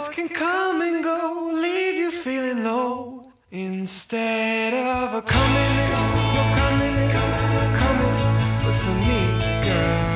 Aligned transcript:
thoughts 0.00 0.16
can 0.16 0.30
come 0.30 0.80
and 0.80 1.04
go, 1.04 1.50
leave 1.52 1.94
you 1.94 2.10
feeling 2.10 2.64
low. 2.64 3.30
Instead 3.50 4.72
of 4.72 5.12
a 5.12 5.20
coming 5.20 5.74
and 5.82 5.92
go, 5.94 6.00
you're 6.34 6.54
coming 6.56 6.94
and 7.02 7.10
coming, 7.12 7.74
coming 7.82 8.16
with 8.64 8.82
me, 9.04 9.20
girl. 9.68 10.08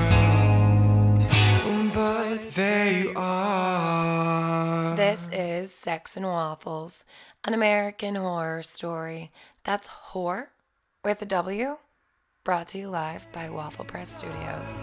But 1.93 2.55
there 2.55 2.93
you 2.99 3.12
are. 3.15 4.96
This 4.96 5.29
is 5.30 5.75
Sex 5.75 6.16
and 6.16 6.25
Waffles, 6.25 7.05
an 7.45 7.53
American 7.53 8.14
horror 8.14 8.62
story. 8.62 9.32
That's 9.64 9.89
whore 9.89 10.46
with 11.05 11.21
a 11.21 11.27
W, 11.27 11.77
brought 12.43 12.69
to 12.69 12.79
you 12.79 12.89
live 12.89 13.30
by 13.32 13.51
Waffle 13.51 13.85
Press 13.85 14.16
Studios. 14.16 14.82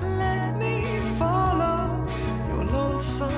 Let 0.00 0.56
me 0.56 0.86
follow 1.18 2.06
your 2.48 2.64
lonesome 2.64 3.37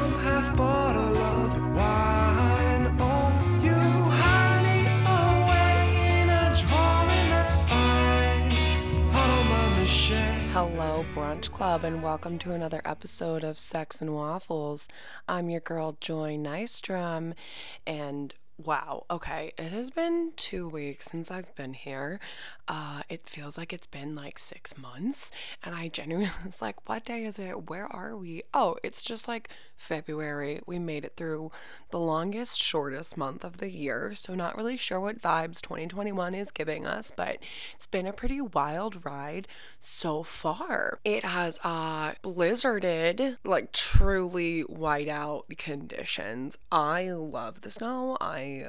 Hello, 9.90 11.04
Brunch 11.16 11.50
Club, 11.50 11.82
and 11.82 12.00
welcome 12.00 12.38
to 12.38 12.52
another 12.52 12.80
episode 12.84 13.42
of 13.42 13.58
Sex 13.58 14.00
and 14.00 14.14
Waffles. 14.14 14.86
I'm 15.26 15.50
your 15.50 15.60
girl, 15.60 15.96
Joy 16.00 16.36
Nystrom, 16.36 17.34
and 17.84 18.32
wow, 18.56 19.04
okay, 19.10 19.52
it 19.58 19.72
has 19.72 19.90
been 19.90 20.30
two 20.36 20.68
weeks 20.68 21.06
since 21.06 21.28
I've 21.28 21.52
been 21.56 21.74
here. 21.74 22.20
Uh, 22.68 23.02
it 23.08 23.28
feels 23.28 23.58
like 23.58 23.72
it's 23.72 23.88
been 23.88 24.14
like 24.14 24.38
six 24.38 24.78
months, 24.78 25.32
and 25.64 25.74
I 25.74 25.88
genuinely 25.88 26.30
was 26.44 26.62
like, 26.62 26.88
what 26.88 27.04
day 27.04 27.24
is 27.24 27.40
it? 27.40 27.68
Where 27.68 27.86
are 27.92 28.16
we? 28.16 28.44
Oh, 28.54 28.76
it's 28.84 29.02
just 29.02 29.26
like 29.26 29.50
February. 29.80 30.60
We 30.66 30.78
made 30.78 31.04
it 31.04 31.14
through 31.16 31.50
the 31.90 31.98
longest, 31.98 32.60
shortest 32.62 33.16
month 33.16 33.44
of 33.44 33.58
the 33.58 33.70
year, 33.70 34.12
so 34.14 34.34
not 34.34 34.56
really 34.56 34.76
sure 34.76 35.00
what 35.00 35.20
vibes 35.20 35.60
2021 35.60 36.34
is 36.34 36.50
giving 36.50 36.86
us, 36.86 37.10
but 37.14 37.38
it's 37.74 37.86
been 37.86 38.06
a 38.06 38.12
pretty 38.12 38.40
wild 38.40 39.04
ride 39.04 39.48
so 39.78 40.22
far. 40.22 41.00
It 41.04 41.24
has 41.24 41.58
uh 41.64 42.12
blizzarded, 42.22 43.38
like 43.44 43.72
truly 43.72 44.64
whiteout 44.64 45.56
conditions. 45.56 46.58
I 46.70 47.10
love 47.10 47.62
the 47.62 47.70
snow. 47.70 48.16
I 48.20 48.68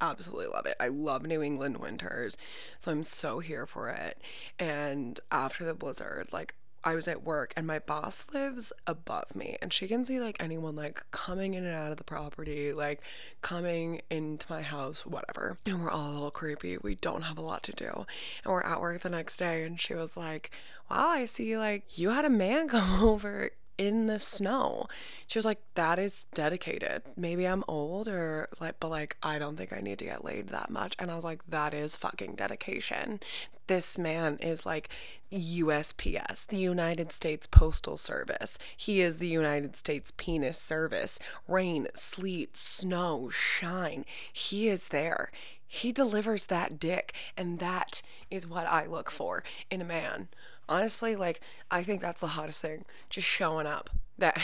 absolutely 0.00 0.46
love 0.46 0.66
it. 0.66 0.76
I 0.80 0.88
love 0.88 1.24
New 1.26 1.42
England 1.42 1.78
winters, 1.78 2.36
so 2.78 2.90
I'm 2.90 3.02
so 3.02 3.38
here 3.38 3.66
for 3.66 3.88
it. 3.90 4.20
And 4.58 5.18
after 5.30 5.64
the 5.64 5.74
blizzard, 5.74 6.28
like 6.32 6.54
I 6.84 6.94
was 6.94 7.08
at 7.08 7.24
work 7.24 7.54
and 7.56 7.66
my 7.66 7.78
boss 7.78 8.26
lives 8.32 8.72
above 8.86 9.34
me 9.34 9.56
and 9.62 9.72
she 9.72 9.88
can 9.88 10.04
see 10.04 10.20
like 10.20 10.36
anyone 10.38 10.76
like 10.76 11.04
coming 11.10 11.54
in 11.54 11.64
and 11.64 11.74
out 11.74 11.90
of 11.90 11.96
the 11.96 12.04
property, 12.04 12.72
like 12.72 13.00
coming 13.40 14.02
into 14.10 14.46
my 14.50 14.60
house, 14.60 15.06
whatever. 15.06 15.56
And 15.64 15.82
we're 15.82 15.90
all 15.90 16.10
a 16.10 16.12
little 16.12 16.30
creepy. 16.30 16.76
We 16.76 16.94
don't 16.94 17.22
have 17.22 17.38
a 17.38 17.42
lot 17.42 17.62
to 17.64 17.72
do. 17.72 18.06
And 18.44 18.52
we're 18.52 18.62
at 18.62 18.80
work 18.80 19.00
the 19.00 19.08
next 19.08 19.38
day 19.38 19.64
and 19.64 19.80
she 19.80 19.94
was 19.94 20.16
like, 20.16 20.50
Wow, 20.90 21.08
I 21.08 21.24
see 21.24 21.56
like 21.56 21.98
you 21.98 22.10
had 22.10 22.26
a 22.26 22.30
man 22.30 22.68
come 22.68 23.02
over 23.02 23.50
in 23.76 24.06
the 24.06 24.18
snow. 24.18 24.86
She 25.26 25.38
was 25.38 25.44
like, 25.44 25.60
that 25.74 25.98
is 25.98 26.24
dedicated. 26.34 27.02
Maybe 27.16 27.46
I'm 27.46 27.64
old 27.66 28.08
or 28.08 28.48
like, 28.60 28.78
but 28.80 28.88
like, 28.88 29.16
I 29.22 29.38
don't 29.38 29.56
think 29.56 29.72
I 29.72 29.80
need 29.80 29.98
to 29.98 30.04
get 30.04 30.24
laid 30.24 30.48
that 30.48 30.70
much. 30.70 30.94
And 30.98 31.10
I 31.10 31.16
was 31.16 31.24
like, 31.24 31.44
that 31.48 31.74
is 31.74 31.96
fucking 31.96 32.34
dedication. 32.34 33.20
This 33.66 33.96
man 33.98 34.38
is 34.40 34.66
like 34.66 34.88
USPS, 35.32 36.46
the 36.46 36.58
United 36.58 37.10
States 37.10 37.46
Postal 37.46 37.96
Service. 37.96 38.58
He 38.76 39.00
is 39.00 39.18
the 39.18 39.28
United 39.28 39.76
States 39.76 40.12
Penis 40.16 40.58
Service. 40.58 41.18
Rain, 41.48 41.88
sleet, 41.94 42.56
snow, 42.56 43.28
shine. 43.30 44.04
He 44.32 44.68
is 44.68 44.88
there. 44.88 45.30
He 45.66 45.90
delivers 45.90 46.46
that 46.46 46.78
dick. 46.78 47.14
And 47.36 47.58
that 47.58 48.02
is 48.30 48.46
what 48.46 48.66
I 48.66 48.86
look 48.86 49.10
for 49.10 49.42
in 49.70 49.80
a 49.80 49.84
man 49.84 50.28
honestly, 50.68 51.16
like 51.16 51.40
I 51.70 51.82
think 51.82 52.00
that's 52.00 52.20
the 52.20 52.28
hottest 52.28 52.62
thing. 52.62 52.84
Just 53.10 53.26
showing 53.26 53.66
up. 53.66 53.90
That 54.16 54.38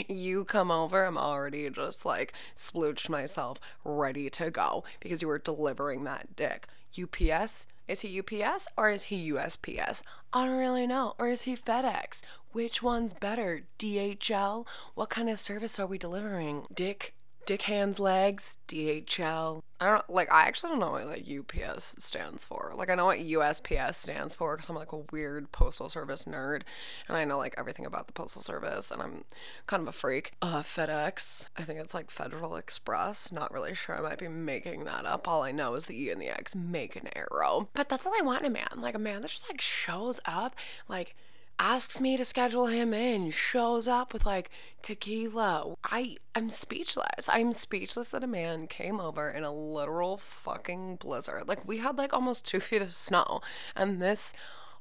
you 0.09 0.44
come 0.44 0.71
over, 0.71 1.04
I'm 1.04 1.19
already 1.19 1.69
just 1.71 2.06
like 2.06 2.32
splooched 2.56 3.09
myself, 3.09 3.59
ready 3.84 4.31
to 4.31 4.50
go 4.50 4.84
because 5.00 5.21
you 5.21 5.28
were 5.28 5.38
delivering 5.38 6.04
that 6.04 6.34
dick. 6.37 6.66
UPS? 7.00 7.66
Is 7.87 8.00
he 8.03 8.21
UPS 8.21 8.69
or 8.76 8.91
is 8.91 9.04
he 9.04 9.31
USPS? 9.31 10.03
I 10.32 10.47
don't 10.47 10.59
really 10.59 10.87
know. 10.87 11.15
Or 11.19 11.28
is 11.28 11.43
he 11.43 11.56
FedEx? 11.56 12.22
Which 12.53 12.82
one's 12.82 13.15
better? 13.15 13.62
DHL? 13.78 14.66
What 14.94 15.10
kind 15.10 15.31
of 15.31 15.38
service 15.38 15.78
are 15.78 15.87
we 15.87 15.99
delivering? 15.99 16.66
Dick 16.75 17.15
Dick 17.49 17.63
Hands 17.63 17.99
Legs, 17.99 18.59
DHL. 18.69 19.63
I 19.81 19.87
don't 19.87 20.11
like. 20.11 20.31
I 20.31 20.43
actually 20.43 20.69
don't 20.69 20.81
know 20.81 20.91
what 20.91 21.07
like 21.07 21.27
UPS 21.27 21.95
stands 21.97 22.45
for. 22.45 22.73
Like 22.75 22.91
I 22.91 22.95
know 22.95 23.07
what 23.07 23.21
USPS 23.21 23.95
stands 23.95 24.35
for 24.35 24.55
because 24.55 24.69
I'm 24.69 24.77
like 24.77 24.93
a 24.93 25.01
weird 25.11 25.51
postal 25.51 25.89
service 25.89 26.27
nerd, 26.27 26.65
and 27.09 27.17
I 27.17 27.25
know 27.25 27.39
like 27.39 27.55
everything 27.57 27.87
about 27.87 28.07
the 28.07 28.13
postal 28.13 28.43
service, 28.43 28.91
and 28.91 29.01
I'm 29.01 29.25
kind 29.67 29.81
of 29.81 29.89
a 29.89 29.93
freak. 29.93 30.33
Uh, 30.43 30.61
FedEx. 30.61 31.49
I 31.57 31.63
think 31.63 31.81
it's 31.81 31.95
like 31.95 32.11
Federal 32.11 32.55
Express. 32.55 33.33
Not 33.33 33.51
really 33.51 33.75
sure. 33.75 33.97
I 33.97 34.03
might 34.03 34.19
be 34.19 34.29
making 34.29 34.85
that 34.85 35.07
up. 35.07 35.27
All 35.27 35.43
I 35.43 35.51
know 35.51 35.73
is 35.73 35.87
the 35.87 35.99
E 35.99 36.11
and 36.11 36.21
the 36.21 36.29
X 36.29 36.55
make 36.55 36.97
an 36.97 37.09
arrow. 37.17 37.71
But 37.73 37.89
that's 37.89 38.07
all 38.07 38.13
I 38.15 38.23
want 38.23 38.43
in 38.43 38.47
a 38.49 38.51
man. 38.51 38.69
Like 38.77 38.95
a 38.95 38.99
man 38.99 39.23
that 39.23 39.31
just 39.31 39.51
like 39.51 39.63
shows 39.63 40.21
up, 40.27 40.55
like 40.87 41.17
asks 41.59 42.01
me 42.01 42.17
to 42.17 42.25
schedule 42.25 42.67
him 42.67 42.95
in, 42.95 43.31
shows 43.31 43.89
up 43.89 44.13
with 44.13 44.25
like 44.25 44.51
tequila. 44.83 45.75
I 45.85 46.17
am 46.35 46.51
speechless. 46.51 47.29
I'm 47.29 47.53
speechless 47.53 48.11
that 48.13 48.25
a 48.25 48.29
man 48.29 48.67
came 48.67 49.01
over 49.01 49.29
in 49.29 49.45
a 49.45 49.53
literal 49.53 50.17
fucking 50.17 50.97
blizzard. 50.97 51.49
Like 51.49 51.67
we 51.67 51.79
had 51.79 51.99
like 51.99 52.13
almost 52.13 52.45
two 52.45 52.61
feet 52.69 52.83
of 52.83 52.95
snow, 52.95 53.41
and 53.75 54.01
this 54.01 54.35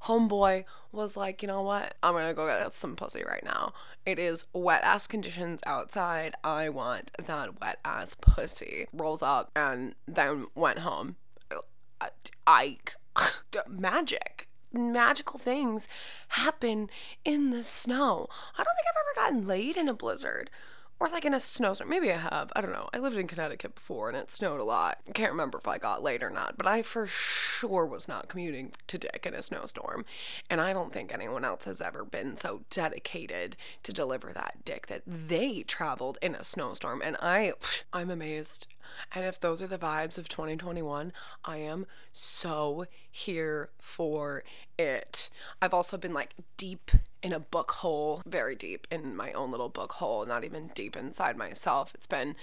homeboy 0.04 0.66
was 0.92 1.18
like, 1.18 1.42
you 1.42 1.48
know 1.48 1.62
what? 1.62 1.96
I'm 2.04 2.14
gonna 2.14 2.34
go 2.34 2.48
get 2.48 2.74
some 2.74 2.96
pussy 2.96 3.24
right 3.24 3.44
now. 3.44 3.74
It 4.06 4.20
is 4.20 4.46
wet 4.54 4.84
ass 4.84 5.08
conditions 5.08 5.62
outside. 5.66 6.36
I 6.44 6.70
want 6.70 7.12
that 7.26 7.60
wet 7.60 7.80
ass 7.84 8.16
pussy. 8.20 8.88
Rolls 8.94 9.24
up 9.24 9.52
and 9.56 9.96
then 10.08 10.48
went 10.56 10.80
home. 10.80 11.16
I, 12.00 12.10
I 12.46 12.78
magic 13.68 14.47
magical 14.72 15.40
things 15.40 15.88
happen 16.30 16.90
in 17.24 17.52
the 17.52 17.64
snow. 17.64 18.28
I 18.58 18.64
don't 18.64 18.76
think 18.76 18.88
I've 18.90 19.02
ever 19.02 19.32
gotten 19.32 19.48
laid 19.48 19.78
in 19.78 19.90
a 19.90 19.94
blizzard 19.94 20.50
or 21.00 21.10
like 21.10 21.26
in 21.26 21.34
a 21.34 21.40
snowstorm. 21.40 21.90
Maybe 21.90 22.12
I 22.12 22.18
have. 22.18 22.52
I 22.56 22.62
don't 22.62 22.72
know. 22.72 22.90
I 22.94 22.98
lived 22.98 23.18
in 23.18 23.28
Connecticut 23.28 23.76
before 23.76 24.10
and 24.10 24.18
it 24.18 24.32
snowed 24.32 24.60
a 24.60 24.64
lot. 24.64 24.98
I 25.08 25.12
can't 25.12 25.32
remember 25.32 25.58
if 25.58 25.68
I 25.68 25.78
got 25.78 26.02
laid 26.02 26.24
or 26.24 26.30
not, 26.30 26.58
but 26.58 26.66
I 26.66 26.82
for 26.82 27.06
sure 27.08 27.86
was 27.86 28.08
not 28.08 28.28
commuting 28.28 28.72
to 28.88 28.98
Dick 28.98 29.26
in 29.26 29.34
a 29.34 29.42
snowstorm. 29.42 30.06
And 30.50 30.60
I 30.60 30.74
don't 30.74 30.92
think 30.92 31.14
anyone 31.14 31.46
else 31.46 31.66
has 31.66 31.82
ever 31.82 32.04
been 32.04 32.36
so 32.36 32.62
dedicated 32.70 33.56
to 33.84 33.94
deliver 33.94 34.32
that 34.34 34.66
dick 34.66 34.88
that 34.88 35.04
they 35.06 35.62
traveled 35.64 36.18
in 36.22 36.36
a 36.36 36.44
snowstorm. 36.44 37.02
And 37.02 37.18
I 37.22 37.54
I'm 37.94 38.10
amazed. 38.10 38.68
And 39.14 39.26
if 39.26 39.40
those 39.40 39.62
are 39.62 39.68
the 39.68 39.78
vibes 39.78 40.18
of 40.18 40.30
2021, 40.30 41.12
I 41.44 41.58
am 41.58 41.86
so 42.12 42.86
here 43.10 43.70
for 43.80 44.44
it. 44.78 45.30
I've 45.62 45.74
also 45.74 45.98
been 45.98 46.14
like 46.14 46.36
deep 46.56 46.92
in 47.24 47.34
a 47.34 47.40
book 47.40 47.72
hole, 47.72 48.22
very 48.26 48.56
deep 48.56 48.88
in 48.92 49.16
my 49.16 49.32
own 49.34 49.52
little 49.52 49.70
book 49.70 49.94
hole, 49.94 50.26
not 50.26 50.44
even 50.44 50.70
deep 50.74 50.96
inside 50.96 51.36
myself. 51.36 51.94
It's 51.96 52.08
been 52.08 52.36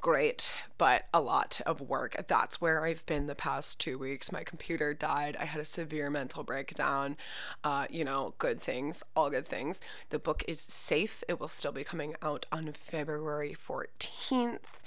great, 0.00 0.52
but 0.76 1.06
a 1.14 1.20
lot 1.20 1.60
of 1.66 1.80
work. 1.80 2.16
That's 2.26 2.60
where 2.60 2.84
I've 2.84 3.04
been 3.06 3.26
the 3.26 3.34
past 3.34 3.80
two 3.80 3.98
weeks. 3.98 4.30
My 4.30 4.44
computer 4.44 4.92
died. 4.92 5.36
I 5.40 5.44
had 5.46 5.60
a 5.60 5.64
severe 5.64 6.10
mental 6.10 6.42
breakdown. 6.42 7.16
Uh, 7.64 7.86
you 7.90 8.04
know, 8.04 8.34
good 8.38 8.60
things, 8.60 9.02
all 9.16 9.30
good 9.30 9.48
things. 9.48 9.80
The 10.10 10.18
book 10.18 10.44
is 10.46 10.60
safe. 10.60 11.24
It 11.28 11.40
will 11.40 11.48
still 11.48 11.72
be 11.72 11.84
coming 11.84 12.14
out 12.22 12.46
on 12.52 12.72
February 12.72 13.56
14th. 13.58 14.80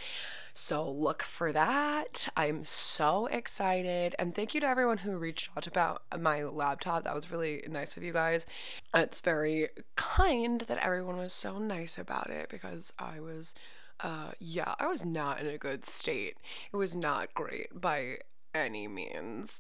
So 0.53 0.89
look 0.89 1.24
for 1.24 1.51
that. 1.51 2.27
I'm 2.36 2.63
so 2.63 3.27
excited. 3.27 4.15
And 4.19 4.36
thank 4.36 4.53
you 4.53 4.62
to 4.62 4.68
everyone 4.68 5.00
who 5.00 5.18
reached 5.18 5.50
out 5.56 5.68
about 5.68 6.03
my 6.19 6.44
laptop. 6.44 7.03
That 7.03 7.15
was 7.15 7.31
really 7.31 7.63
nice 7.69 7.95
of 7.98 8.03
you 8.03 8.13
guys. 8.13 8.45
It's 8.94 9.21
very 9.21 9.69
kind 9.95 10.62
that 10.62 10.83
everyone 10.83 11.18
was 11.18 11.33
so 11.33 11.57
nice 11.57 11.98
about 11.98 12.30
it 12.30 12.50
because 12.50 12.94
I 13.00 13.19
was, 13.19 13.56
uh, 14.01 14.31
yeah, 14.39 14.75
I 14.80 14.88
was 14.88 15.06
not 15.06 15.39
in 15.39 15.48
a 15.48 15.57
good 15.57 15.86
state. 15.86 16.38
It 16.71 16.77
was 16.77 16.95
not 16.95 17.33
great 17.33 17.68
by 17.80 18.18
any 18.53 18.88
means. 18.88 19.59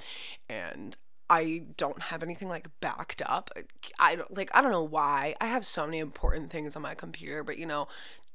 And 0.49 0.97
I 1.31 1.63
don't 1.77 2.01
have 2.01 2.23
anything 2.23 2.49
like 2.49 2.67
backed 2.81 3.21
up. 3.25 3.51
I 3.97 4.17
don't 4.17 4.35
like 4.35 4.51
I 4.53 4.61
don't 4.61 4.71
know 4.71 4.83
why. 4.83 5.33
I 5.39 5.47
have 5.47 5.65
so 5.65 5.85
many 5.85 5.99
important 5.99 6.51
things 6.51 6.75
on 6.75 6.81
my 6.81 6.93
computer, 6.93 7.41
but 7.41 7.57
you 7.57 7.65
know, 7.65 7.87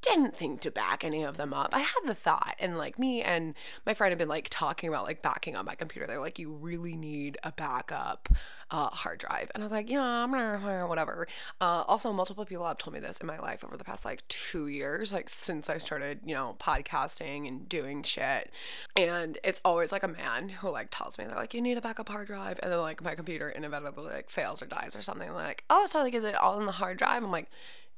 didn't 0.08 0.36
think 0.36 0.60
to 0.60 0.70
back 0.70 1.04
any 1.04 1.22
of 1.22 1.36
them 1.36 1.52
up. 1.52 1.70
I 1.72 1.80
had 1.80 2.00
the 2.04 2.14
thought, 2.14 2.54
and 2.58 2.78
like 2.78 2.98
me 2.98 3.22
and 3.22 3.54
my 3.84 3.94
friend 3.94 4.10
had 4.10 4.18
been 4.18 4.28
like 4.28 4.48
talking 4.50 4.88
about 4.88 5.04
like 5.04 5.22
backing 5.22 5.56
up 5.56 5.66
my 5.66 5.74
computer. 5.74 6.06
They're 6.06 6.20
like, 6.20 6.38
you 6.38 6.52
really 6.52 6.96
need 6.96 7.38
a 7.42 7.52
backup 7.52 8.28
uh, 8.70 8.88
hard 8.88 9.18
drive, 9.18 9.50
and 9.54 9.62
I 9.62 9.64
was 9.64 9.72
like, 9.72 9.90
yeah, 9.90 10.02
I'm 10.02 10.30
gonna 10.30 10.86
whatever. 10.86 11.26
Uh, 11.60 11.84
also, 11.86 12.12
multiple 12.12 12.44
people 12.44 12.66
have 12.66 12.78
told 12.78 12.94
me 12.94 13.00
this 13.00 13.18
in 13.18 13.26
my 13.26 13.38
life 13.38 13.64
over 13.64 13.76
the 13.76 13.84
past 13.84 14.04
like 14.04 14.26
two 14.28 14.68
years, 14.68 15.12
like 15.12 15.28
since 15.28 15.68
I 15.68 15.78
started, 15.78 16.20
you 16.24 16.34
know, 16.34 16.56
podcasting 16.58 17.48
and 17.48 17.68
doing 17.68 18.02
shit, 18.02 18.50
and 18.96 19.38
it's 19.44 19.60
always 19.64 19.92
like 19.92 20.02
a 20.02 20.08
man 20.08 20.48
who 20.48 20.70
like 20.70 20.88
tells 20.90 21.18
me 21.18 21.24
they're 21.24 21.36
like, 21.36 21.54
you 21.54 21.60
need 21.60 21.78
a 21.78 21.82
backup 21.82 22.08
hard 22.08 22.26
drive, 22.26 22.58
and 22.62 22.72
then 22.72 22.80
like 22.80 23.02
my 23.02 23.14
computer 23.14 23.48
inevitably 23.48 24.12
like 24.12 24.30
fails 24.30 24.62
or 24.62 24.66
dies 24.66 24.96
or 24.96 25.02
something. 25.02 25.26
They're 25.28 25.36
like, 25.36 25.64
oh, 25.70 25.86
so 25.86 26.00
like, 26.02 26.14
is 26.14 26.24
it 26.24 26.34
all 26.34 26.58
in 26.60 26.66
the 26.66 26.72
hard 26.72 26.98
drive? 26.98 27.22
I'm 27.22 27.30
like, 27.32 27.50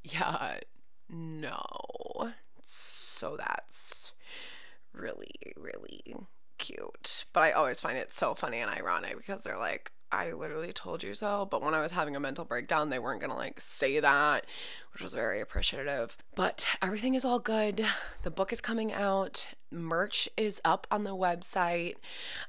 yeah, 0.03 0.59
no. 1.11 2.33
So 2.63 3.37
that's 3.37 4.13
really, 4.93 5.31
really 5.57 6.03
cute. 6.59 7.25
But 7.33 7.41
I 7.43 7.53
always 7.53 7.81
find 7.81 7.97
it 7.97 8.13
so 8.13 8.35
funny 8.35 8.59
and 8.59 8.71
ironic 8.71 9.17
because 9.17 9.43
they're 9.43 9.59
like, 9.59 9.93
I 10.11 10.33
literally 10.33 10.73
told 10.73 11.03
you 11.03 11.15
so. 11.15 11.47
But 11.51 11.63
when 11.63 11.75
I 11.75 11.81
was 11.81 11.93
having 11.93 12.17
a 12.17 12.21
mental 12.21 12.45
breakdown, 12.45 12.91
they 12.91 12.99
weren't 12.99 13.21
going 13.21 13.31
to 13.31 13.37
like 13.37 13.61
say 13.61 14.01
that, 14.01 14.47
which 14.93 15.03
was 15.03 15.15
very 15.15 15.41
appreciative. 15.41 16.17
But 16.35 16.67
everything 16.81 17.15
is 17.15 17.25
all 17.25 17.39
good. 17.39 17.85
The 18.23 18.31
book 18.31 18.53
is 18.53 18.61
coming 18.61 18.93
out. 18.93 19.49
Merch 19.71 20.29
is 20.37 20.61
up 20.65 20.87
on 20.91 21.05
the 21.05 21.17
website. 21.17 21.95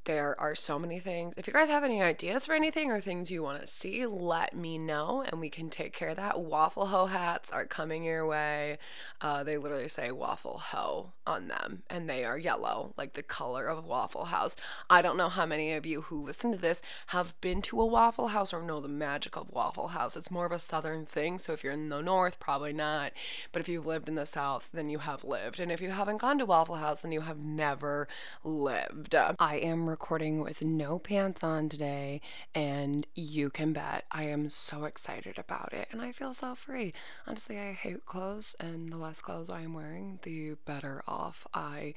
There 0.05 0.39
are 0.39 0.55
so 0.55 0.79
many 0.79 0.99
things. 0.99 1.33
If 1.37 1.47
you 1.47 1.53
guys 1.53 1.69
have 1.69 1.83
any 1.83 2.01
ideas 2.01 2.45
for 2.45 2.53
anything 2.53 2.91
or 2.91 2.99
things 2.99 3.29
you 3.29 3.43
want 3.43 3.61
to 3.61 3.67
see, 3.67 4.05
let 4.05 4.55
me 4.55 4.77
know 4.77 5.23
and 5.27 5.39
we 5.39 5.49
can 5.49 5.69
take 5.69 5.93
care 5.93 6.09
of 6.09 6.15
that. 6.15 6.39
Waffle 6.39 6.87
Ho 6.87 7.07
hats 7.07 7.51
are 7.51 7.65
coming 7.65 8.03
your 8.03 8.25
way. 8.25 8.77
Uh, 9.21 9.43
they 9.43 9.57
literally 9.57 9.89
say 9.89 10.11
Waffle 10.11 10.57
Ho 10.57 11.11
on 11.27 11.47
them 11.47 11.83
and 11.89 12.09
they 12.09 12.23
are 12.23 12.37
yellow, 12.37 12.93
like 12.97 13.13
the 13.13 13.23
color 13.23 13.67
of 13.67 13.85
Waffle 13.85 14.25
House. 14.25 14.55
I 14.89 15.01
don't 15.01 15.17
know 15.17 15.29
how 15.29 15.45
many 15.45 15.73
of 15.73 15.85
you 15.85 16.01
who 16.01 16.23
listen 16.23 16.51
to 16.51 16.57
this 16.57 16.81
have 17.07 17.39
been 17.41 17.61
to 17.63 17.81
a 17.81 17.85
Waffle 17.85 18.29
House 18.29 18.53
or 18.53 18.61
know 18.61 18.79
the 18.79 18.87
magic 18.87 19.35
of 19.35 19.51
Waffle 19.51 19.89
House. 19.89 20.15
It's 20.15 20.31
more 20.31 20.45
of 20.45 20.51
a 20.51 20.59
southern 20.59 21.05
thing, 21.05 21.39
so 21.39 21.53
if 21.53 21.63
you're 21.63 21.73
in 21.73 21.89
the 21.89 22.01
north, 22.01 22.39
probably 22.39 22.73
not. 22.73 23.11
But 23.51 23.61
if 23.61 23.69
you've 23.69 23.85
lived 23.85 24.07
in 24.07 24.15
the 24.15 24.25
south, 24.25 24.69
then 24.73 24.89
you 24.89 24.99
have 24.99 25.23
lived. 25.23 25.59
And 25.59 25.71
if 25.71 25.81
you 25.81 25.89
haven't 25.89 26.17
gone 26.17 26.37
to 26.39 26.45
Waffle 26.45 26.75
House, 26.75 27.01
then 27.01 27.08
you 27.11 27.21
have 27.21 27.39
never 27.39 28.07
lived. 28.43 29.15
I 29.15 29.57
am 29.57 29.89
recording 29.89 30.39
with 30.41 30.63
no 30.63 30.99
pants 30.99 31.43
on 31.43 31.69
today, 31.69 32.21
and 32.53 33.05
you 33.15 33.49
can 33.49 33.73
bet 33.73 34.05
I 34.11 34.23
am 34.23 34.49
so 34.49 34.85
excited 34.85 35.37
about 35.37 35.73
it. 35.73 35.87
And 35.91 36.01
I 36.01 36.11
feel 36.11 36.33
so 36.33 36.55
free. 36.55 36.93
Honestly, 37.27 37.59
I 37.59 37.73
hate 37.73 38.05
clothes, 38.05 38.55
and 38.59 38.91
the 38.91 38.97
less 38.97 39.21
clothes 39.21 39.49
I 39.49 39.61
am 39.61 39.73
wearing, 39.73 40.19
the 40.23 40.55
better 40.65 41.01
off 41.07 41.45
I 41.53 41.93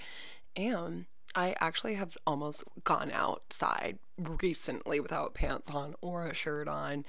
am. 0.56 1.06
I 1.34 1.54
actually 1.60 1.94
have 1.94 2.16
almost 2.26 2.64
gone 2.84 3.10
outside 3.12 3.98
recently 4.18 5.00
without 5.00 5.34
pants 5.34 5.70
on 5.70 5.94
or 6.00 6.26
a 6.26 6.34
shirt 6.34 6.68
on. 6.68 7.04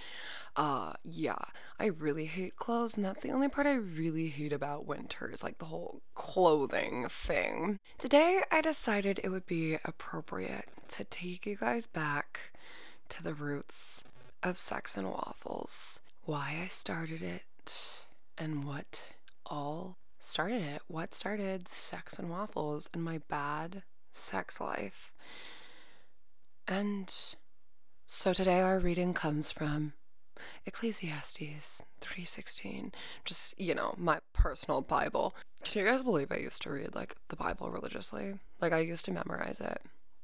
Uh 0.55 0.93
yeah, 1.03 1.39
I 1.79 1.87
really 1.87 2.25
hate 2.25 2.55
clothes 2.55 2.95
and 2.95 3.05
that's 3.05 3.21
the 3.21 3.31
only 3.31 3.49
part 3.49 3.67
I 3.67 3.73
really 3.73 4.29
hate 4.29 4.53
about 4.53 4.85
winter 4.85 5.29
is 5.31 5.43
like 5.43 5.57
the 5.57 5.65
whole 5.65 6.01
clothing 6.15 7.07
thing. 7.09 7.79
Today 7.97 8.41
I 8.51 8.61
decided 8.61 9.19
it 9.23 9.29
would 9.29 9.45
be 9.45 9.77
appropriate 9.83 10.69
to 10.89 11.03
take 11.03 11.45
you 11.45 11.55
guys 11.55 11.87
back 11.87 12.51
to 13.09 13.23
the 13.23 13.33
roots 13.33 14.03
of 14.41 14.57
sex 14.57 14.97
and 14.97 15.09
waffles. 15.09 16.01
Why 16.25 16.61
I 16.63 16.67
started 16.67 17.21
it 17.21 18.05
and 18.37 18.63
what 18.65 19.05
all 19.45 19.97
started 20.19 20.61
it. 20.61 20.81
What 20.87 21.13
started 21.13 21.67
sex 21.67 22.17
and 22.17 22.29
waffles 22.29 22.89
and 22.93 23.03
my 23.03 23.19
bad 23.29 23.83
sex 24.13 24.61
life. 24.61 25.11
And 26.67 27.13
so 28.05 28.33
today 28.33 28.61
our 28.61 28.79
reading 28.79 29.13
comes 29.13 29.51
from 29.51 29.93
Ecclesiastes 30.65 31.83
3:16. 32.01 32.93
Just, 33.25 33.59
you 33.59 33.75
know, 33.75 33.93
my 33.97 34.19
personal 34.33 34.81
Bible. 34.81 35.35
Can 35.63 35.83
you 35.83 35.91
guys 35.91 36.03
believe 36.03 36.31
I 36.31 36.37
used 36.37 36.61
to 36.63 36.71
read 36.71 36.95
like 36.95 37.15
the 37.29 37.35
Bible 37.35 37.69
religiously? 37.69 38.39
Like 38.61 38.73
I 38.73 38.79
used 38.79 39.05
to 39.05 39.11
memorize 39.11 39.59
it. 39.59 39.81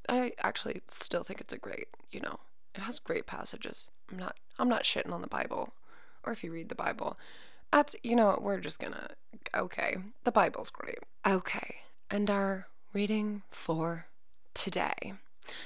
I 0.07 0.33
actually 0.39 0.81
still 0.87 1.23
think 1.23 1.41
it's 1.41 1.53
a 1.53 1.57
great, 1.57 1.87
you 2.09 2.19
know, 2.19 2.39
it 2.75 2.81
has 2.81 2.99
great 2.99 3.25
passages. 3.25 3.89
I'm 4.11 4.17
not 4.17 4.37
I'm 4.57 4.69
not 4.69 4.83
shitting 4.83 5.11
on 5.11 5.21
the 5.21 5.27
Bible. 5.27 5.73
Or 6.23 6.33
if 6.33 6.43
you 6.43 6.51
read 6.51 6.69
the 6.69 6.75
Bible, 6.75 7.17
that's 7.71 7.95
you 8.03 8.15
know, 8.15 8.39
we're 8.41 8.59
just 8.59 8.79
gonna 8.79 9.09
okay. 9.55 9.97
The 10.23 10.31
Bible's 10.31 10.69
great. 10.69 10.99
Okay. 11.25 11.77
And 12.09 12.29
our 12.29 12.67
reading 12.93 13.43
for 13.51 14.05
today. 14.53 15.13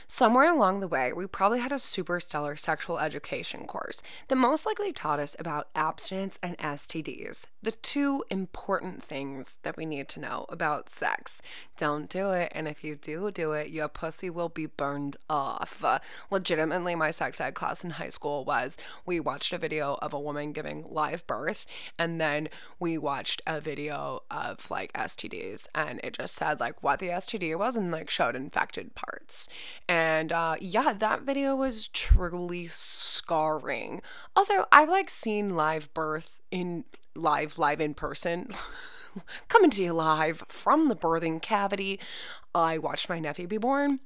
Somewhere 0.08 0.50
along 0.50 0.80
the 0.80 0.88
way, 0.88 1.12
we 1.14 1.26
probably 1.28 1.60
had 1.60 1.72
a 1.72 1.80
super 1.80 2.20
stellar 2.20 2.56
sexual 2.56 3.00
education 3.00 3.66
course 3.66 4.02
that 4.28 4.36
most 4.36 4.66
likely 4.66 4.92
taught 4.92 5.20
us 5.20 5.36
about 5.40 5.70
abstinence 5.76 6.40
and 6.44 6.58
STDs, 6.58 7.48
the 7.62 7.72
two 7.72 8.24
important 8.30 9.02
things 9.02 9.58
that 9.64 9.78
we 9.78 9.86
need 9.86 10.08
to 10.10 10.20
know 10.20 10.46
about 10.50 10.90
sex. 10.90 11.42
Don't 11.78 12.10
do 12.10 12.32
it, 12.32 12.52
and 12.54 12.68
if 12.68 12.84
you 12.84 12.96
do 12.96 13.32
do 13.32 13.54
it, 13.54 13.70
your 13.70 13.88
pussy 13.88 14.30
will 14.30 14.50
be 14.50 14.66
burned 14.66 15.18
off. 15.30 15.84
Legitimately, 16.30 16.96
my 16.96 17.12
sex 17.12 17.42
ed 17.42 17.54
class 17.56 17.84
in 17.84 17.92
high 17.92 18.10
school 18.10 18.46
was 18.46 18.78
we 19.06 19.20
watched 19.20 19.54
a 19.54 19.58
video 19.58 19.98
of 20.02 20.14
a 20.14 20.20
woman 20.20 20.54
giving 20.54 20.86
live 20.90 21.26
birth, 21.28 21.66
and 21.98 22.22
then 22.22 22.50
we 22.80 22.98
watched 22.98 23.42
a 23.48 23.60
video 23.60 24.22
of 24.30 24.70
like 24.70 24.94
STDs, 24.94 25.68
and 25.74 26.00
it 26.04 26.14
just 26.14 26.36
said 26.36 26.60
like 26.60 26.84
what 26.84 27.00
the 27.00 27.10
STD 27.10 27.58
was 27.58 27.76
and 27.76 27.92
like 27.92 28.10
showed 28.10 28.36
infected 28.36 28.96
parts. 28.96 29.50
And 29.88 30.31
uh, 30.31 30.56
yeah, 30.60 30.94
that 30.94 31.22
video 31.22 31.56
was 31.56 31.88
truly 31.88 32.68
scarring. 32.68 34.02
Also, 34.36 34.66
I've 34.72 34.90
like 34.90 35.10
seen 35.10 35.50
live 35.56 35.94
birth 35.94 36.42
in 36.52 36.86
live, 37.16 37.58
live 37.58 37.81
in 37.81 37.94
person. 37.94 38.50
Coming 39.48 39.70
to 39.72 39.84
you 39.84 39.94
live 39.94 40.44
from 40.48 40.90
the 40.90 40.96
birthing 40.96 41.42
cavity. 41.42 42.00
I 42.56 42.78
watched 42.78 43.10
my 43.10 43.20
nephew 43.20 43.48
be 43.48 43.58
born. 43.58 44.00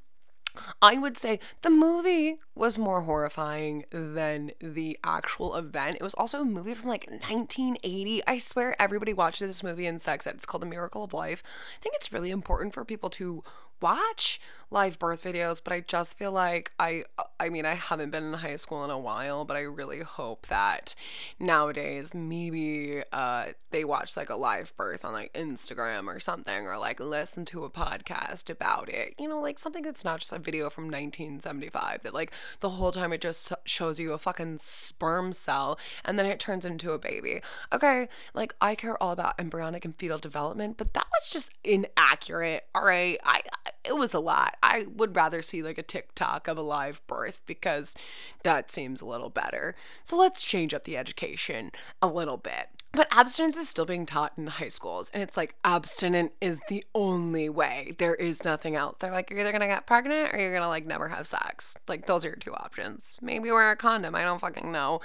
I 0.81 0.98
would 0.98 1.18
say 1.18 1.40
the 1.62 1.69
movie 1.69 2.38
was 2.56 2.78
more 2.78 3.02
horrifying 3.02 3.86
than 3.92 4.52
the 4.60 4.98
actual 5.04 5.56
event. 5.56 5.98
It 5.98 6.04
was 6.04 6.14
also 6.16 6.42
a 6.42 6.46
movie 6.46 6.74
from 6.74 6.90
like 6.90 7.08
1980. 7.08 8.24
I 8.28 8.38
swear 8.38 8.80
everybody 8.81 9.14
watches 9.14 9.50
this 9.50 9.64
movie 9.64 9.86
in 9.86 10.00
sex 10.00 10.25
ed. 10.25 10.36
It's 10.36 10.46
called 10.46 10.64
The 10.64 10.68
Miracle 10.68 11.04
of 11.04 11.14
Life. 11.14 11.44
I 11.78 11.81
think 11.81 11.96
it's 11.96 12.14
really 12.14 12.31
important 12.31 12.74
for 12.74 12.84
people 12.84 13.10
to 13.12 13.44
watch 13.82 14.40
live 14.70 15.00
birth 15.00 15.24
videos, 15.24 15.62
but 15.64 15.74
I 15.74 15.82
just 15.82 16.18
feel 16.18 16.32
like 16.32 16.72
I 16.80 17.04
I 17.40 17.50
mean, 17.50 17.66
I 17.66 17.76
haven't 17.76 18.12
been 18.12 18.24
in 18.24 18.34
high 18.34 18.56
school 18.56 18.84
in 18.84 18.90
a 18.90 19.00
while, 19.00 19.46
but 19.46 19.56
I 19.56 19.62
really 19.62 20.02
hope 20.02 20.48
that 20.48 20.96
nowadays 21.40 22.14
maybe 22.14 23.02
uh 23.12 23.48
they 23.72 23.84
watch 23.84 24.18
like 24.18 24.30
a 24.30 24.36
live 24.36 24.76
birth 24.78 25.06
on 25.06 25.14
like 25.14 25.34
Instagram 25.34 26.07
or 26.07 26.19
something 26.19 26.66
or 26.66 26.78
like 26.78 27.00
listen 27.00 27.46
to 27.46 27.64
a 27.64 27.69
podcast 27.69 28.50
about 28.50 28.90
it. 28.90 29.14
You 29.19 29.28
know, 29.28 29.40
like 29.40 29.60
something 29.60 29.84
that's 29.84 30.06
not 30.06 30.19
just 30.19 30.34
a 30.34 30.40
video 30.40 30.69
from 30.69 30.86
1975 30.86 32.04
that 32.04 32.14
like 32.14 32.31
the 32.60 32.72
whole 32.72 32.92
time 32.92 33.14
it 33.14 33.22
just 33.22 33.54
shows 33.66 34.00
you 34.00 34.14
a 34.14 34.18
fucking 34.18 34.57
sperm 34.57 35.34
cell 35.34 35.80
and 36.04 36.18
then 36.18 36.26
it 36.26 36.40
turns 36.40 36.66
into 36.66 36.92
a 36.92 37.00
baby. 37.00 37.42
Okay, 37.72 38.07
like 38.34 38.54
I 38.62 38.76
care 38.76 39.02
all 39.02 39.12
about 39.12 39.40
embryonic 39.40 39.86
and 39.86 39.96
fetal 39.96 40.18
development, 40.18 40.78
but 40.78 40.94
that 40.94 41.07
was 41.12 41.30
just 41.30 41.52
inaccurate. 41.64 42.66
All 42.74 42.84
right. 42.84 43.18
I 43.24 43.42
it 43.83 43.95
was 43.95 44.14
a 44.14 44.19
lot. 44.19 44.56
I 44.62 44.86
would 44.95 45.16
rather 45.16 45.42
see 45.42 45.64
like 45.64 45.78
a 45.78 45.83
TikTok 45.83 46.47
of 46.47 46.57
a 46.57 46.62
live 46.62 47.06
birth 47.07 47.42
because 47.45 47.95
that 48.44 48.71
seems 48.71 49.02
a 49.02 49.06
little 49.06 49.30
better. 49.30 49.76
So 50.04 50.18
let's 50.18 50.42
change 50.42 50.74
up 50.74 50.83
the 50.83 50.97
education 50.97 51.71
a 52.02 52.07
little 52.07 52.38
bit. 52.38 52.68
But 52.94 53.07
abstinence 53.12 53.57
is 53.57 53.69
still 53.69 53.86
being 53.86 54.06
taught 54.06 54.33
in 54.38 54.47
high 54.47 54.69
schools, 54.69 55.12
and 55.14 55.21
it's 55.21 55.38
like 55.38 55.56
abstinent 55.64 56.31
is 56.42 56.62
the 56.68 56.83
only 56.95 57.47
way. 57.50 57.94
There 57.97 58.16
is 58.16 58.44
nothing 58.44 58.76
else. 58.76 58.95
They're 59.00 59.12
like, 59.12 59.30
you're 59.30 59.40
either 59.40 59.52
gonna 59.52 59.68
get 59.68 59.86
pregnant 59.86 60.33
or 60.33 60.40
you're 60.40 60.54
gonna 60.54 60.68
like 60.68 60.88
never 60.88 61.09
have 61.09 61.28
sex. 61.28 61.76
Like, 61.88 62.07
those 62.07 62.26
are 62.26 62.30
your 62.30 62.38
two 62.38 62.56
options. 62.56 63.16
Maybe 63.21 63.52
wear 63.52 63.71
a 63.71 63.76
condom. 63.76 64.16
I 64.16 64.24
don't 64.24 64.42
fucking 64.42 64.71
know. 64.71 65.02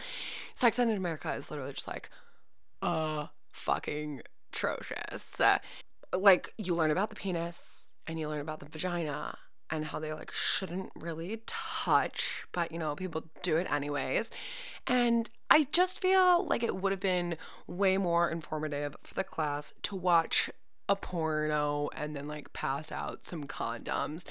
Sex 0.55 0.79
in 0.79 0.91
America 0.91 1.35
is 1.35 1.51
literally 1.51 1.73
just 1.73 1.89
like, 1.89 2.09
uh, 2.81 3.27
fucking 3.51 4.23
atrocious. 4.53 5.41
Uh, 5.41 5.59
like, 6.17 6.55
you 6.57 6.75
learn 6.75 6.91
about 6.91 7.11
the 7.11 7.17
penis, 7.17 7.92
and 8.07 8.19
you 8.19 8.29
learn 8.29 8.41
about 8.41 8.61
the 8.61 8.69
vagina 8.69 9.39
and 9.71 9.87
how 9.87 9.99
they 9.99 10.13
like 10.13 10.31
shouldn't 10.31 10.91
really 10.95 11.43
touch, 11.47 12.45
but 12.53 12.71
you 12.71 12.79
know, 12.79 12.95
people 12.95 13.25
do 13.43 13.57
it 13.57 13.71
anyways. 13.73 14.31
And 14.87 15.31
I 15.49 15.67
just 15.73 16.01
feel 16.01 16.45
like 16.47 16.63
it 16.63 16.77
would 16.77 16.93
have 16.93 17.01
been 17.01 17.37
way 17.67 17.97
more 17.97 18.31
informative 18.31 18.97
for 19.03 19.15
the 19.15 19.25
class 19.25 19.73
to 19.83 19.97
watch 19.97 20.51
a 20.89 20.97
porno 20.97 21.89
and 21.97 22.15
then 22.15 22.29
like 22.29 22.53
pass 22.53 22.93
out 22.93 23.25
some 23.25 23.45
condoms. 23.45 24.27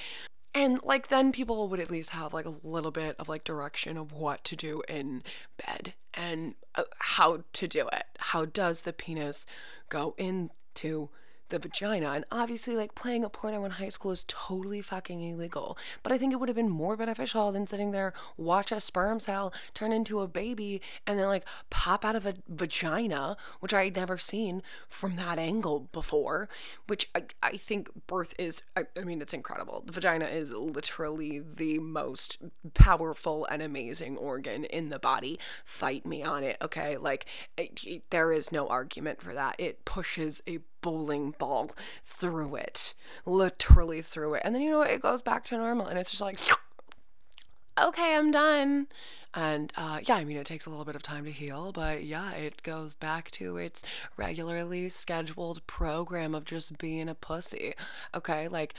And 0.53 0.79
like 0.83 1.07
then 1.07 1.31
people 1.31 1.67
would 1.69 1.79
at 1.79 1.89
least 1.89 2.11
have 2.11 2.33
like 2.33 2.45
a 2.45 2.55
little 2.63 2.91
bit 2.91 3.15
of 3.17 3.27
like 3.27 3.43
direction 3.43 3.97
of 3.97 4.11
what 4.11 4.43
to 4.43 4.55
do 4.55 4.83
in 4.87 5.23
bed 5.65 5.93
and 6.13 6.55
uh, 6.75 6.83
how 6.99 7.43
to 7.53 7.67
do 7.67 7.87
it. 7.87 8.03
How 8.19 8.45
does 8.45 8.83
the 8.83 8.93
penis 8.93 9.47
go 9.89 10.13
in 10.17 10.51
to 10.75 11.09
the 11.51 11.59
vagina. 11.59 12.11
And 12.11 12.25
obviously, 12.31 12.75
like 12.75 12.95
playing 12.95 13.23
a 13.23 13.29
porno 13.29 13.63
in 13.63 13.71
high 13.71 13.89
school 13.89 14.11
is 14.11 14.25
totally 14.27 14.81
fucking 14.81 15.21
illegal. 15.21 15.77
But 16.01 16.11
I 16.11 16.17
think 16.17 16.33
it 16.33 16.37
would 16.37 16.49
have 16.49 16.55
been 16.55 16.69
more 16.69 16.97
beneficial 16.97 17.51
than 17.51 17.67
sitting 17.67 17.91
there, 17.91 18.13
watch 18.37 18.71
a 18.71 18.79
sperm 18.79 19.19
cell 19.19 19.53
turn 19.73 19.91
into 19.91 20.21
a 20.21 20.27
baby, 20.27 20.81
and 21.05 21.19
then 21.19 21.27
like 21.27 21.45
pop 21.69 22.03
out 22.03 22.15
of 22.15 22.25
a 22.25 22.35
vagina, 22.47 23.37
which 23.59 23.73
I 23.73 23.85
had 23.85 23.95
never 23.95 24.17
seen 24.17 24.63
from 24.87 25.15
that 25.17 25.37
angle 25.37 25.81
before. 25.91 26.49
Which 26.87 27.09
I, 27.13 27.23
I 27.43 27.51
think 27.51 27.89
birth 28.07 28.33
is, 28.39 28.63
I, 28.75 28.83
I 28.97 29.01
mean, 29.01 29.21
it's 29.21 29.33
incredible. 29.33 29.83
The 29.85 29.93
vagina 29.93 30.25
is 30.25 30.51
literally 30.51 31.39
the 31.39 31.79
most 31.79 32.39
powerful 32.73 33.45
and 33.45 33.61
amazing 33.61 34.17
organ 34.17 34.65
in 34.65 34.89
the 34.89 34.99
body. 34.99 35.39
Fight 35.65 36.05
me 36.05 36.23
on 36.23 36.43
it, 36.43 36.57
okay? 36.61 36.97
Like, 36.97 37.25
it, 37.57 37.85
it, 37.85 38.09
there 38.09 38.31
is 38.31 38.51
no 38.51 38.67
argument 38.67 39.21
for 39.21 39.33
that. 39.33 39.55
It 39.59 39.85
pushes 39.85 40.41
a 40.47 40.59
bowling 40.81 41.35
ball 41.37 41.71
through 42.03 42.55
it, 42.55 42.93
literally 43.25 44.01
through 44.01 44.35
it. 44.35 44.41
And 44.43 44.53
then, 44.53 44.61
you 44.61 44.71
know, 44.71 44.79
what? 44.79 44.89
it 44.89 45.01
goes 45.01 45.21
back 45.21 45.43
to 45.45 45.57
normal 45.57 45.87
and 45.87 45.97
it's 45.97 46.09
just 46.09 46.21
like, 46.21 46.39
okay, 47.81 48.15
I'm 48.15 48.31
done. 48.31 48.87
And 49.33 49.71
uh, 49.77 49.99
yeah, 50.03 50.15
I 50.15 50.25
mean, 50.25 50.37
it 50.37 50.45
takes 50.45 50.65
a 50.65 50.69
little 50.69 50.85
bit 50.85 50.95
of 50.95 51.03
time 51.03 51.23
to 51.25 51.31
heal, 51.31 51.71
but 51.71 52.03
yeah, 52.03 52.31
it 52.33 52.63
goes 52.63 52.95
back 52.95 53.31
to 53.31 53.57
its 53.57 53.83
regularly 54.17 54.89
scheduled 54.89 55.65
program 55.67 56.35
of 56.35 56.43
just 56.43 56.77
being 56.77 57.07
a 57.07 57.15
pussy. 57.15 57.73
Okay, 58.13 58.49
like 58.49 58.73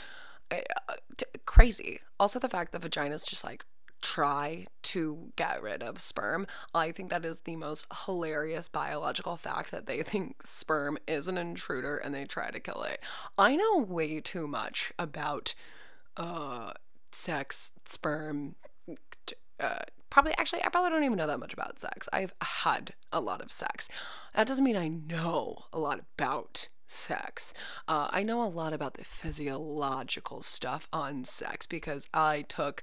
uh, 0.50 0.58
t- 1.16 1.24
crazy. 1.46 2.00
Also, 2.20 2.38
the 2.38 2.48
fact 2.48 2.72
that 2.72 2.82
vagina's 2.82 3.24
just 3.24 3.44
like 3.44 3.64
try 4.02 4.66
to 4.82 5.32
get 5.36 5.62
rid 5.62 5.82
of 5.82 6.00
sperm. 6.00 6.46
I 6.74 6.92
think 6.92 7.10
that 7.10 7.24
is 7.24 7.40
the 7.40 7.56
most 7.56 7.86
hilarious 8.04 8.68
biological 8.68 9.36
fact 9.36 9.70
that 9.70 9.86
they 9.86 10.02
think 10.02 10.42
sperm 10.42 10.98
is 11.06 11.28
an 11.28 11.38
intruder 11.38 11.96
and 11.96 12.14
they 12.14 12.24
try 12.24 12.50
to 12.50 12.60
kill 12.60 12.82
it. 12.82 13.00
I 13.38 13.56
know 13.56 13.78
way 13.78 14.20
too 14.20 14.46
much 14.46 14.92
about 14.98 15.54
uh 16.16 16.72
sex, 17.10 17.72
sperm, 17.84 18.56
uh, 19.60 19.78
probably 20.10 20.32
actually 20.36 20.62
I 20.64 20.68
probably 20.68 20.90
don't 20.90 21.04
even 21.04 21.16
know 21.16 21.26
that 21.26 21.40
much 21.40 21.54
about 21.54 21.78
sex. 21.78 22.08
I've 22.12 22.34
had 22.42 22.94
a 23.12 23.20
lot 23.20 23.40
of 23.40 23.52
sex. 23.52 23.88
That 24.34 24.46
doesn't 24.46 24.64
mean 24.64 24.76
I 24.76 24.88
know 24.88 25.64
a 25.72 25.78
lot 25.78 26.00
about 26.18 26.68
sex. 26.86 27.54
Uh, 27.88 28.08
I 28.10 28.22
know 28.22 28.42
a 28.42 28.44
lot 28.44 28.72
about 28.72 28.94
the 28.94 29.04
physiological 29.04 30.42
stuff 30.42 30.88
on 30.92 31.24
sex 31.24 31.66
because 31.66 32.08
I 32.12 32.42
took 32.42 32.82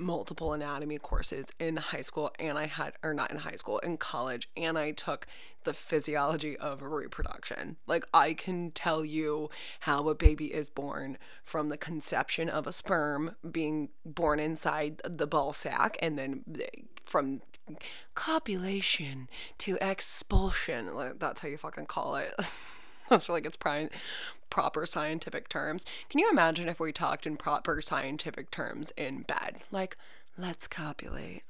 multiple 0.00 0.52
anatomy 0.52 0.98
courses 0.98 1.46
in 1.58 1.76
high 1.76 2.00
school 2.02 2.32
and 2.38 2.58
I 2.58 2.66
had 2.66 2.94
or 3.02 3.14
not 3.14 3.30
in 3.30 3.38
high 3.38 3.56
school 3.56 3.78
in 3.80 3.96
college 3.96 4.48
and 4.56 4.78
I 4.78 4.92
took 4.92 5.26
the 5.64 5.74
physiology 5.74 6.56
of 6.56 6.82
reproduction. 6.82 7.76
Like 7.86 8.06
I 8.14 8.34
can 8.34 8.70
tell 8.70 9.04
you 9.04 9.50
how 9.80 10.08
a 10.08 10.14
baby 10.14 10.46
is 10.46 10.70
born 10.70 11.18
from 11.44 11.68
the 11.68 11.76
conception 11.76 12.48
of 12.48 12.66
a 12.66 12.72
sperm 12.72 13.36
being 13.50 13.90
born 14.04 14.40
inside 14.40 15.00
the 15.04 15.26
ball 15.26 15.52
sack 15.52 15.96
and 16.00 16.18
then 16.18 16.44
eh, 16.60 16.66
from 17.04 17.42
copulation 18.14 19.28
to 19.58 19.76
expulsion. 19.80 20.94
Like 20.94 21.18
that's 21.18 21.40
how 21.40 21.48
you 21.48 21.58
fucking 21.58 21.86
call 21.86 22.16
it. 22.16 22.34
That's 23.08 23.28
like 23.28 23.44
its 23.44 23.56
prime 23.56 23.90
proper 24.50 24.84
scientific 24.86 25.48
terms. 25.48 25.84
Can 26.08 26.20
you 26.20 26.28
imagine 26.30 26.68
if 26.68 26.80
we 26.80 26.92
talked 26.92 27.26
in 27.26 27.36
proper 27.36 27.80
scientific 27.80 28.50
terms 28.50 28.92
in 28.96 29.22
bed? 29.22 29.58
Like, 29.70 29.96
let's 30.36 30.66
copulate. 30.66 31.42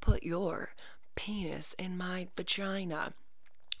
Put 0.00 0.22
your 0.22 0.70
penis 1.16 1.74
in 1.78 1.96
my 1.96 2.28
vagina 2.36 3.14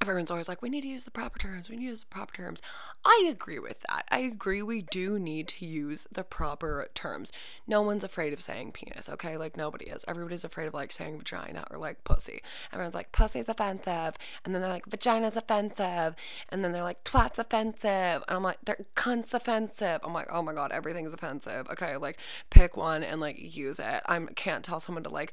everyone's 0.08 0.30
always 0.30 0.48
like, 0.48 0.62
we 0.62 0.68
need 0.68 0.82
to 0.82 0.88
use 0.88 1.04
the 1.04 1.10
proper 1.10 1.38
terms, 1.38 1.68
we 1.68 1.76
need 1.76 1.84
to 1.84 1.90
use 1.90 2.02
the 2.02 2.14
proper 2.14 2.34
terms. 2.34 2.60
I 3.04 3.26
agree 3.30 3.58
with 3.58 3.80
that. 3.88 4.04
I 4.10 4.20
agree 4.20 4.62
we 4.62 4.82
do 4.82 5.18
need 5.18 5.48
to 5.48 5.66
use 5.66 6.06
the 6.10 6.24
proper 6.24 6.88
terms. 6.94 7.32
No 7.66 7.82
one's 7.82 8.04
afraid 8.04 8.32
of 8.32 8.40
saying 8.40 8.72
penis, 8.72 9.08
okay? 9.08 9.36
Like, 9.36 9.56
nobody 9.56 9.86
is. 9.86 10.04
Everybody's 10.06 10.44
afraid 10.44 10.66
of 10.66 10.74
like 10.74 10.92
saying 10.92 11.18
vagina 11.18 11.64
or 11.70 11.78
like 11.78 12.04
pussy. 12.04 12.42
Everyone's 12.72 12.94
like, 12.94 13.12
pussy's 13.12 13.48
offensive. 13.48 14.16
And 14.44 14.54
then 14.54 14.62
they're 14.62 14.70
like, 14.70 14.86
vagina's 14.86 15.36
offensive. 15.36 16.14
And 16.50 16.64
then 16.64 16.72
they're 16.72 16.82
like, 16.82 17.04
twat's 17.04 17.38
offensive. 17.38 18.22
And 18.28 18.36
I'm 18.36 18.42
like, 18.42 18.58
they're 18.64 18.86
cunt's 18.94 19.34
offensive. 19.34 20.00
I'm 20.02 20.12
like, 20.12 20.28
oh 20.30 20.42
my 20.42 20.52
God, 20.52 20.72
everything's 20.72 21.12
offensive. 21.12 21.68
Okay, 21.70 21.96
like, 21.96 22.18
pick 22.50 22.76
one 22.76 23.02
and 23.02 23.20
like 23.20 23.36
use 23.56 23.78
it. 23.78 24.02
I 24.06 24.18
can't 24.36 24.64
tell 24.64 24.80
someone 24.80 25.04
to 25.04 25.10
like, 25.10 25.32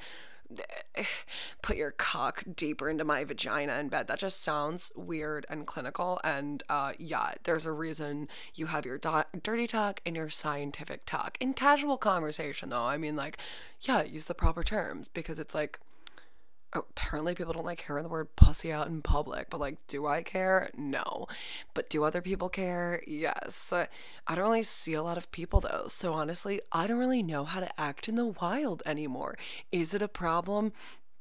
put 1.61 1.77
your 1.77 1.91
cock 1.91 2.43
deeper 2.55 2.89
into 2.89 3.03
my 3.03 3.23
vagina 3.23 3.77
in 3.79 3.89
bed. 3.89 4.07
That 4.07 4.19
just 4.19 4.41
sounds 4.41 4.91
weird 4.95 5.45
and 5.49 5.65
clinical. 5.65 6.19
And 6.23 6.63
uh, 6.69 6.93
yeah, 6.97 7.31
there's 7.43 7.65
a 7.65 7.71
reason 7.71 8.27
you 8.55 8.67
have 8.67 8.85
your 8.85 8.97
do- 8.97 9.23
dirty 9.41 9.67
talk 9.67 10.01
and 10.05 10.15
your 10.15 10.29
scientific 10.29 11.05
talk. 11.05 11.37
In 11.39 11.53
casual 11.53 11.97
conversation, 11.97 12.69
though, 12.69 12.83
I 12.83 12.97
mean, 12.97 13.15
like, 13.15 13.37
yeah, 13.81 14.03
use 14.03 14.25
the 14.25 14.33
proper 14.33 14.63
terms 14.63 15.07
because 15.07 15.39
it's 15.39 15.55
like, 15.55 15.79
apparently 16.73 17.35
people 17.35 17.53
don't 17.53 17.65
like 17.65 17.83
hearing 17.85 18.03
the 18.03 18.09
word 18.09 18.33
pussy 18.35 18.71
out 18.71 18.87
in 18.87 19.01
public 19.01 19.49
but 19.49 19.59
like 19.59 19.77
do 19.87 20.07
i 20.07 20.21
care 20.21 20.69
no 20.77 21.27
but 21.73 21.89
do 21.89 22.03
other 22.03 22.21
people 22.21 22.49
care 22.49 23.01
yes 23.05 23.73
i 23.73 23.87
don't 24.29 24.43
really 24.43 24.63
see 24.63 24.93
a 24.93 25.03
lot 25.03 25.17
of 25.17 25.31
people 25.31 25.59
though 25.59 25.85
so 25.87 26.13
honestly 26.13 26.61
i 26.71 26.87
don't 26.87 26.99
really 26.99 27.23
know 27.23 27.43
how 27.43 27.59
to 27.59 27.79
act 27.79 28.07
in 28.07 28.15
the 28.15 28.25
wild 28.25 28.81
anymore 28.85 29.37
is 29.71 29.93
it 29.93 30.01
a 30.01 30.07
problem 30.07 30.71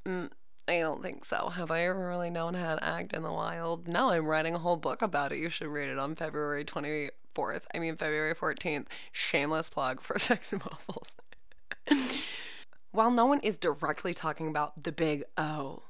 mm, 0.04 0.30
I 0.69 0.78
don't 0.80 1.02
think 1.02 1.25
so. 1.25 1.49
Have 1.49 1.73
I 1.73 1.87
ever 1.87 2.09
really 2.09 2.30
known 2.30 2.54
how 2.54 2.76
to 2.76 2.85
act 2.85 3.12
in 3.12 3.25
the 3.25 3.33
wild? 3.33 3.88
No, 3.88 4.11
I'm 4.11 4.26
writing 4.26 4.54
a 4.54 4.59
whole 4.59 4.76
book 4.76 5.02
about 5.02 5.33
it. 5.33 5.38
You 5.38 5.49
should 5.49 5.66
read 5.66 5.88
it 5.88 5.99
on 5.99 6.14
February 6.14 6.64
24th. 6.64 7.66
I 7.75 7.80
mean, 7.80 7.97
February 7.97 8.37
14th. 8.37 8.87
Shameless 9.11 9.69
plug 9.69 10.00
for 10.00 10.16
Sex 10.21 10.52
and 10.52 10.62
Waffles. 10.62 11.16
While 12.93 13.13
no 13.13 13.25
one 13.25 13.39
is 13.41 13.57
directly 13.57 14.13
talking 14.13 14.49
about 14.49 14.83
the 14.83 14.91
big 14.91 15.23
O, 15.39 15.85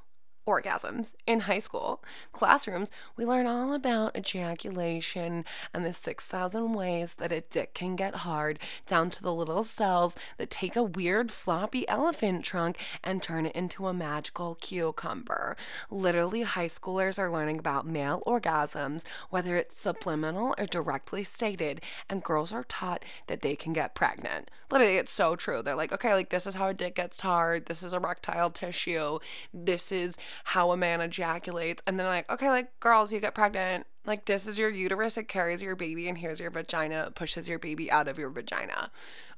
orgasms 0.47 1.13
in 1.27 1.41
high 1.41 1.59
school 1.59 2.03
classrooms, 2.31 2.91
we 3.15 3.25
learn 3.25 3.45
all 3.45 3.73
about 3.73 4.15
ejaculation 4.17 5.45
and 5.73 5.85
the 5.85 5.93
6,000 5.93 6.73
ways 6.73 7.15
that 7.15 7.31
a 7.31 7.41
dick 7.41 7.73
can 7.73 7.95
get 7.95 8.15
hard, 8.15 8.59
down 8.85 9.09
to 9.09 9.21
the 9.21 9.33
little 9.33 9.63
cells 9.63 10.15
that 10.37 10.49
take 10.49 10.75
a 10.75 10.83
weird 10.83 11.31
floppy 11.31 11.87
elephant 11.87 12.43
trunk 12.43 12.77
and 13.03 13.21
turn 13.21 13.45
it 13.45 13.55
into 13.55 13.87
a 13.87 13.93
magical 13.93 14.55
cucumber. 14.55 15.55
Literally, 15.89 16.41
high 16.43 16.67
schoolers 16.67 17.19
are 17.19 17.31
learning 17.31 17.59
about 17.59 17.85
male 17.85 18.21
orgasms, 18.25 19.05
whether 19.29 19.55
it's 19.55 19.75
subliminal 19.75 20.55
or 20.57 20.65
directly 20.65 21.23
stated, 21.23 21.81
and 22.09 22.23
girls 22.23 22.51
are 22.51 22.63
taught 22.63 23.03
that 23.27 23.41
they 23.41 23.55
can 23.55 23.73
get 23.73 23.95
pregnant. 23.95 24.49
Literally, 24.69 24.97
it's 24.97 25.11
so 25.11 25.35
true. 25.35 25.61
They're 25.61 25.75
like, 25.75 25.91
okay, 25.91 26.13
like 26.13 26.29
this 26.29 26.47
is 26.47 26.55
how 26.55 26.67
a 26.67 26.73
dick 26.73 26.95
gets 26.95 27.21
hard, 27.21 27.65
this 27.65 27.83
is 27.83 27.93
erectile 27.93 28.49
tissue, 28.49 29.19
this 29.53 29.91
is 29.91 30.17
how 30.45 30.71
a 30.71 30.77
man 30.77 31.01
ejaculates. 31.01 31.83
And 31.85 31.99
then 31.99 32.07
like 32.07 32.31
okay 32.31 32.49
like 32.49 32.79
girls 32.79 33.11
you 33.11 33.19
get 33.19 33.35
pregnant. 33.35 33.85
Like 34.05 34.25
this 34.25 34.47
is 34.47 34.57
your 34.57 34.69
uterus. 34.69 35.17
It 35.17 35.27
carries 35.27 35.61
your 35.61 35.75
baby 35.75 36.07
and 36.09 36.17
here's 36.17 36.39
your 36.39 36.51
vagina. 36.51 37.05
It 37.07 37.15
pushes 37.15 37.47
your 37.47 37.59
baby 37.59 37.91
out 37.91 38.07
of 38.07 38.17
your 38.17 38.29
vagina. 38.29 38.91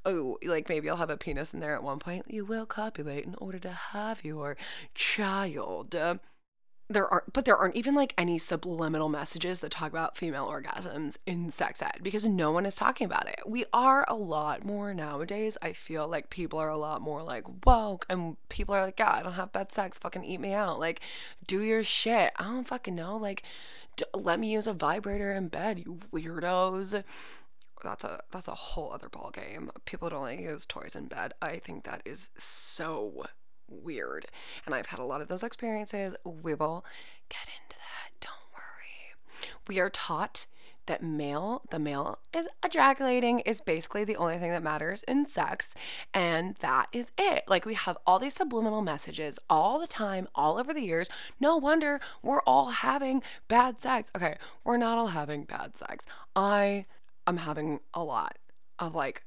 Oh 0.05 0.37
like 0.43 0.69
maybe 0.69 0.87
you'll 0.87 0.97
have 0.97 1.09
a 1.09 1.17
penis 1.17 1.53
in 1.53 1.59
there 1.59 1.75
at 1.75 1.83
one 1.83 1.99
point. 1.99 2.25
You 2.27 2.45
will 2.45 2.65
copulate 2.65 3.25
in 3.25 3.35
order 3.35 3.59
to 3.59 3.71
have 3.71 4.23
your 4.23 4.57
child 4.93 5.95
there 6.89 7.07
aren't 7.07 7.31
but 7.33 7.45
there 7.45 7.57
aren't 7.57 7.75
even 7.75 7.95
like 7.95 8.13
any 8.17 8.37
subliminal 8.37 9.09
messages 9.09 9.61
that 9.61 9.71
talk 9.71 9.91
about 9.91 10.17
female 10.17 10.47
orgasms 10.47 11.17
in 11.25 11.49
sex 11.49 11.81
ed 11.81 11.99
because 12.01 12.25
no 12.25 12.51
one 12.51 12.65
is 12.65 12.75
talking 12.75 13.05
about 13.05 13.27
it. 13.27 13.39
We 13.45 13.65
are 13.73 14.05
a 14.07 14.15
lot 14.15 14.63
more 14.63 14.93
nowadays. 14.93 15.57
I 15.61 15.73
feel 15.73 16.07
like 16.07 16.29
people 16.29 16.59
are 16.59 16.69
a 16.69 16.77
lot 16.77 17.01
more 17.01 17.23
like 17.23 17.45
woke 17.65 18.05
and 18.09 18.37
people 18.49 18.75
are 18.75 18.85
like 18.85 18.99
yeah 18.99 19.13
i 19.13 19.23
don't 19.23 19.33
have 19.33 19.51
bad 19.53 19.71
sex. 19.71 19.97
Fucking 19.99 20.23
eat 20.23 20.39
me 20.39 20.53
out. 20.53 20.79
Like 20.79 21.01
do 21.47 21.61
your 21.61 21.83
shit. 21.83 22.31
I 22.37 22.43
don't 22.43 22.67
fucking 22.67 22.95
know. 22.95 23.17
Like 23.17 23.43
d- 23.95 24.05
let 24.13 24.39
me 24.39 24.51
use 24.51 24.67
a 24.67 24.73
vibrator 24.73 25.33
in 25.33 25.47
bed 25.47 25.79
you 25.79 25.99
weirdos. 26.11 27.03
That's 27.83 28.03
a 28.03 28.21
that's 28.31 28.47
a 28.47 28.55
whole 28.55 28.91
other 28.91 29.09
ball 29.09 29.31
game 29.33 29.71
people 29.85 30.09
don't 30.09 30.21
like 30.21 30.39
use 30.39 30.65
toys 30.65 30.95
in 30.95 31.07
bed. 31.07 31.33
I 31.41 31.57
think 31.57 31.85
that 31.85 32.01
is 32.05 32.29
so 32.37 33.25
weird. 33.81 34.27
And 34.65 34.75
I've 34.75 34.87
had 34.87 34.99
a 34.99 35.05
lot 35.05 35.21
of 35.21 35.27
those 35.27 35.43
experiences. 35.43 36.15
We 36.23 36.53
will 36.53 36.85
get 37.29 37.43
into 37.43 37.77
that. 37.77 38.11
Don't 38.19 38.53
worry. 38.53 39.49
We 39.67 39.79
are 39.79 39.89
taught 39.89 40.45
that 40.85 41.01
male, 41.01 41.61
the 41.69 41.79
male 41.79 42.19
is 42.33 42.47
ejaculating 42.63 43.39
is 43.41 43.61
basically 43.61 44.03
the 44.03 44.15
only 44.15 44.37
thing 44.37 44.51
that 44.51 44.63
matters 44.63 45.03
in 45.03 45.25
sex. 45.25 45.73
And 46.13 46.55
that 46.57 46.87
is 46.91 47.11
it. 47.17 47.43
Like 47.47 47.65
we 47.65 47.73
have 47.73 47.97
all 48.05 48.19
these 48.19 48.33
subliminal 48.33 48.81
messages 48.81 49.39
all 49.49 49.79
the 49.79 49.87
time, 49.87 50.27
all 50.35 50.57
over 50.57 50.73
the 50.73 50.81
years. 50.81 51.09
No 51.39 51.57
wonder 51.57 51.99
we're 52.21 52.41
all 52.41 52.67
having 52.67 53.23
bad 53.47 53.79
sex. 53.79 54.11
Okay, 54.15 54.35
we're 54.63 54.77
not 54.77 54.97
all 54.97 55.07
having 55.07 55.45
bad 55.45 55.77
sex. 55.77 56.05
I 56.35 56.85
am 57.25 57.37
having 57.37 57.79
a 57.93 58.03
lot 58.03 58.37
of 58.79 58.93
like 58.93 59.23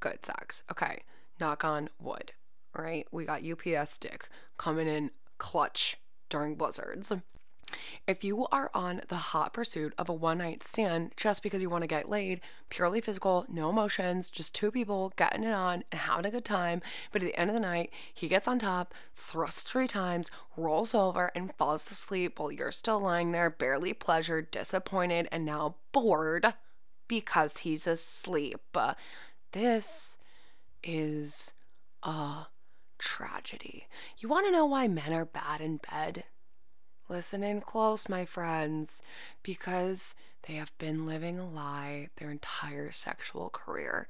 good 0.00 0.24
sex. 0.24 0.62
Okay, 0.70 1.02
knock 1.40 1.64
on 1.64 1.90
wood 2.00 2.32
right? 2.78 3.06
We 3.10 3.24
got 3.24 3.44
UPS 3.44 3.92
stick 3.92 4.28
coming 4.56 4.88
in 4.88 5.10
clutch 5.38 5.96
during 6.28 6.54
blizzards. 6.54 7.12
If 8.06 8.24
you 8.24 8.46
are 8.46 8.70
on 8.72 9.02
the 9.08 9.16
hot 9.16 9.52
pursuit 9.52 9.92
of 9.98 10.08
a 10.08 10.14
one 10.14 10.38
night 10.38 10.62
stand 10.62 11.12
just 11.16 11.42
because 11.42 11.60
you 11.60 11.68
want 11.68 11.82
to 11.82 11.88
get 11.88 12.08
laid, 12.08 12.40
purely 12.70 13.02
physical, 13.02 13.44
no 13.46 13.68
emotions, 13.68 14.30
just 14.30 14.54
two 14.54 14.70
people 14.70 15.12
getting 15.16 15.44
it 15.44 15.52
on 15.52 15.84
and 15.92 16.00
having 16.00 16.24
a 16.24 16.30
good 16.30 16.46
time, 16.46 16.80
but 17.12 17.22
at 17.22 17.26
the 17.26 17.38
end 17.38 17.50
of 17.50 17.54
the 17.54 17.60
night, 17.60 17.92
he 18.14 18.26
gets 18.26 18.48
on 18.48 18.58
top, 18.58 18.94
thrusts 19.14 19.64
three 19.64 19.86
times, 19.86 20.30
rolls 20.56 20.94
over, 20.94 21.30
and 21.34 21.54
falls 21.56 21.90
asleep 21.90 22.38
while 22.38 22.50
you're 22.50 22.72
still 22.72 23.00
lying 23.00 23.32
there, 23.32 23.50
barely 23.50 23.92
pleasured, 23.92 24.50
disappointed, 24.50 25.28
and 25.30 25.44
now 25.44 25.76
bored 25.92 26.54
because 27.06 27.58
he's 27.58 27.86
asleep. 27.86 28.76
This 29.52 30.16
is 30.82 31.52
a 32.02 32.46
tragedy. 32.98 33.86
You 34.18 34.28
want 34.28 34.46
to 34.46 34.52
know 34.52 34.66
why 34.66 34.88
men 34.88 35.12
are 35.12 35.24
bad 35.24 35.60
in 35.60 35.78
bed? 35.78 36.24
Listen 37.08 37.42
in 37.42 37.62
close, 37.62 38.08
my 38.08 38.24
friends, 38.26 39.02
because 39.42 40.14
they 40.46 40.54
have 40.54 40.76
been 40.78 41.06
living 41.06 41.38
a 41.38 41.48
lie 41.48 42.08
their 42.16 42.30
entire 42.30 42.92
sexual 42.92 43.48
career. 43.50 44.06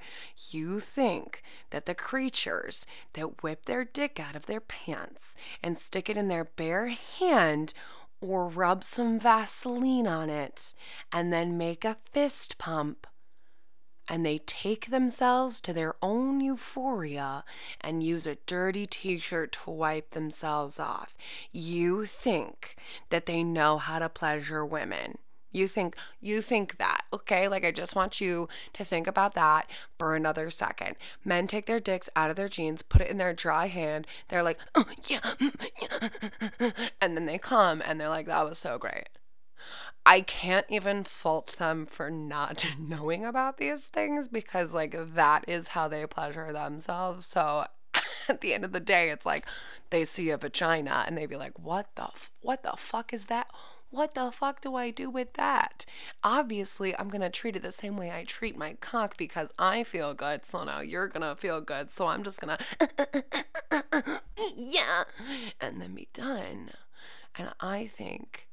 You 0.51 0.79
think 0.79 1.41
that 1.69 1.85
the 1.85 1.95
creatures 1.95 2.85
that 3.13 3.41
whip 3.41 3.65
their 3.65 3.85
dick 3.85 4.19
out 4.19 4.35
of 4.35 4.45
their 4.45 4.59
pants 4.59 5.35
and 5.63 5.77
stick 5.77 6.09
it 6.09 6.17
in 6.17 6.27
their 6.27 6.45
bare 6.45 6.87
hand 6.89 7.73
or 8.21 8.47
rub 8.47 8.83
some 8.83 9.19
Vaseline 9.19 10.07
on 10.07 10.29
it 10.29 10.73
and 11.11 11.31
then 11.31 11.57
make 11.57 11.85
a 11.85 11.97
fist 12.11 12.57
pump 12.57 13.07
and 14.09 14.25
they 14.25 14.39
take 14.39 14.89
themselves 14.89 15.61
to 15.61 15.71
their 15.71 15.95
own 16.01 16.41
euphoria 16.41 17.43
and 17.79 18.03
use 18.03 18.25
a 18.25 18.37
dirty 18.47 18.87
t 18.87 19.19
shirt 19.19 19.51
to 19.51 19.69
wipe 19.69 20.09
themselves 20.09 20.79
off. 20.79 21.15
You 21.51 22.05
think 22.05 22.75
that 23.09 23.27
they 23.27 23.43
know 23.43 23.77
how 23.77 23.99
to 23.99 24.09
pleasure 24.09 24.65
women. 24.65 25.19
You 25.51 25.67
think 25.67 25.95
you 26.21 26.41
think 26.41 26.77
that, 26.77 27.01
okay? 27.11 27.47
Like 27.47 27.63
I 27.63 27.71
just 27.71 27.95
want 27.95 28.21
you 28.21 28.47
to 28.73 28.85
think 28.85 29.07
about 29.07 29.33
that 29.33 29.69
for 29.97 30.15
another 30.15 30.49
second. 30.51 30.95
Men 31.25 31.47
take 31.47 31.65
their 31.65 31.79
dicks 31.79 32.09
out 32.15 32.29
of 32.29 32.35
their 32.35 32.49
jeans, 32.49 32.81
put 32.83 33.01
it 33.01 33.09
in 33.09 33.17
their 33.17 33.33
dry 33.33 33.67
hand. 33.67 34.05
They're 34.27 34.43
like, 34.43 34.59
oh, 34.75 34.85
yeah, 35.07 35.19
mm, 35.21 35.69
yeah, 36.61 36.69
and 37.01 37.15
then 37.17 37.25
they 37.25 37.39
come 37.39 37.81
and 37.83 37.99
they're 37.99 38.09
like, 38.09 38.27
that 38.27 38.45
was 38.45 38.59
so 38.59 38.77
great. 38.77 39.09
I 40.05 40.21
can't 40.21 40.65
even 40.69 41.03
fault 41.03 41.55
them 41.57 41.85
for 41.85 42.09
not 42.09 42.65
knowing 42.79 43.25
about 43.25 43.57
these 43.57 43.87
things 43.87 44.27
because, 44.27 44.73
like, 44.73 44.95
that 45.15 45.45
is 45.47 45.69
how 45.69 45.87
they 45.87 46.05
pleasure 46.07 46.51
themselves. 46.51 47.25
So, 47.25 47.65
at 48.29 48.41
the 48.41 48.53
end 48.53 48.63
of 48.63 48.71
the 48.71 48.79
day, 48.79 49.09
it's 49.09 49.25
like 49.25 49.45
they 49.89 50.05
see 50.05 50.29
a 50.29 50.37
vagina 50.37 51.03
and 51.07 51.17
they 51.17 51.25
be 51.25 51.35
like, 51.35 51.57
"What 51.59 51.87
the 51.95 52.03
f- 52.03 52.31
what 52.41 52.63
the 52.63 52.73
fuck 52.77 53.13
is 53.13 53.25
that? 53.25 53.47
What 53.89 54.13
the 54.13 54.31
fuck 54.31 54.61
do 54.61 54.75
I 54.75 54.91
do 54.91 55.09
with 55.09 55.33
that?" 55.33 55.85
Obviously, 56.23 56.97
I'm 56.97 57.09
gonna 57.09 57.29
treat 57.29 57.55
it 57.55 57.61
the 57.61 57.71
same 57.71 57.97
way 57.97 58.11
I 58.11 58.23
treat 58.23 58.57
my 58.57 58.77
cock 58.81 59.17
because 59.17 59.51
I 59.57 59.83
feel 59.83 60.13
good. 60.13 60.45
So 60.45 60.63
now 60.63 60.81
you're 60.81 61.07
gonna 61.07 61.35
feel 61.35 61.61
good. 61.61 61.89
So 61.89 62.07
I'm 62.07 62.23
just 62.23 62.39
gonna, 62.39 62.59
yeah, 64.55 65.03
and 65.59 65.81
then 65.81 65.95
be 65.95 66.07
done. 66.13 66.71
And 67.35 67.53
I 67.59 67.87
think 67.87 68.48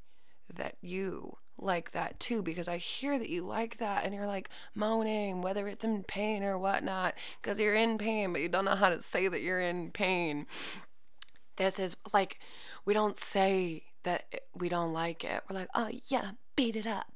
that 0.55 0.76
you 0.81 1.37
like 1.59 1.93
that 1.93 2.21
too 2.21 2.43
because 2.43 2.69
I 2.69 2.76
hear 2.76 3.19
that 3.19 3.31
you 3.31 3.43
like 3.45 3.79
that 3.79 4.05
and 4.05 4.15
you're 4.15 4.26
like 4.26 4.50
moaning, 4.75 5.43
whether 5.43 5.67
it's 5.69 5.85
in 5.85 6.05
pain 6.05 6.43
or 6.43 6.59
whatnot, 6.59 7.15
because 7.41 7.59
you're 7.59 7.75
in 7.75 7.99
pain, 7.99 8.33
but 8.33 8.43
you 8.43 8.49
don't 8.49 8.65
know 8.65 8.75
how 8.75 8.91
to 8.91 9.00
say 9.03 9.29
that 9.29 9.43
you're 9.43 9.61
in 9.61 9.91
pain. 9.91 10.47
This 11.57 11.79
is 11.79 11.97
like, 12.12 12.38
we 12.85 12.93
don't 12.93 13.17
say 13.17 13.85
that 14.03 14.25
we 14.55 14.69
don't 14.69 14.93
like 14.93 15.25
it. 15.25 15.43
We're 15.49 15.57
like, 15.57 15.71
oh 15.75 15.91
yeah, 16.09 16.33
beat 16.57 16.76
it 16.76 16.87
up. 16.87 17.07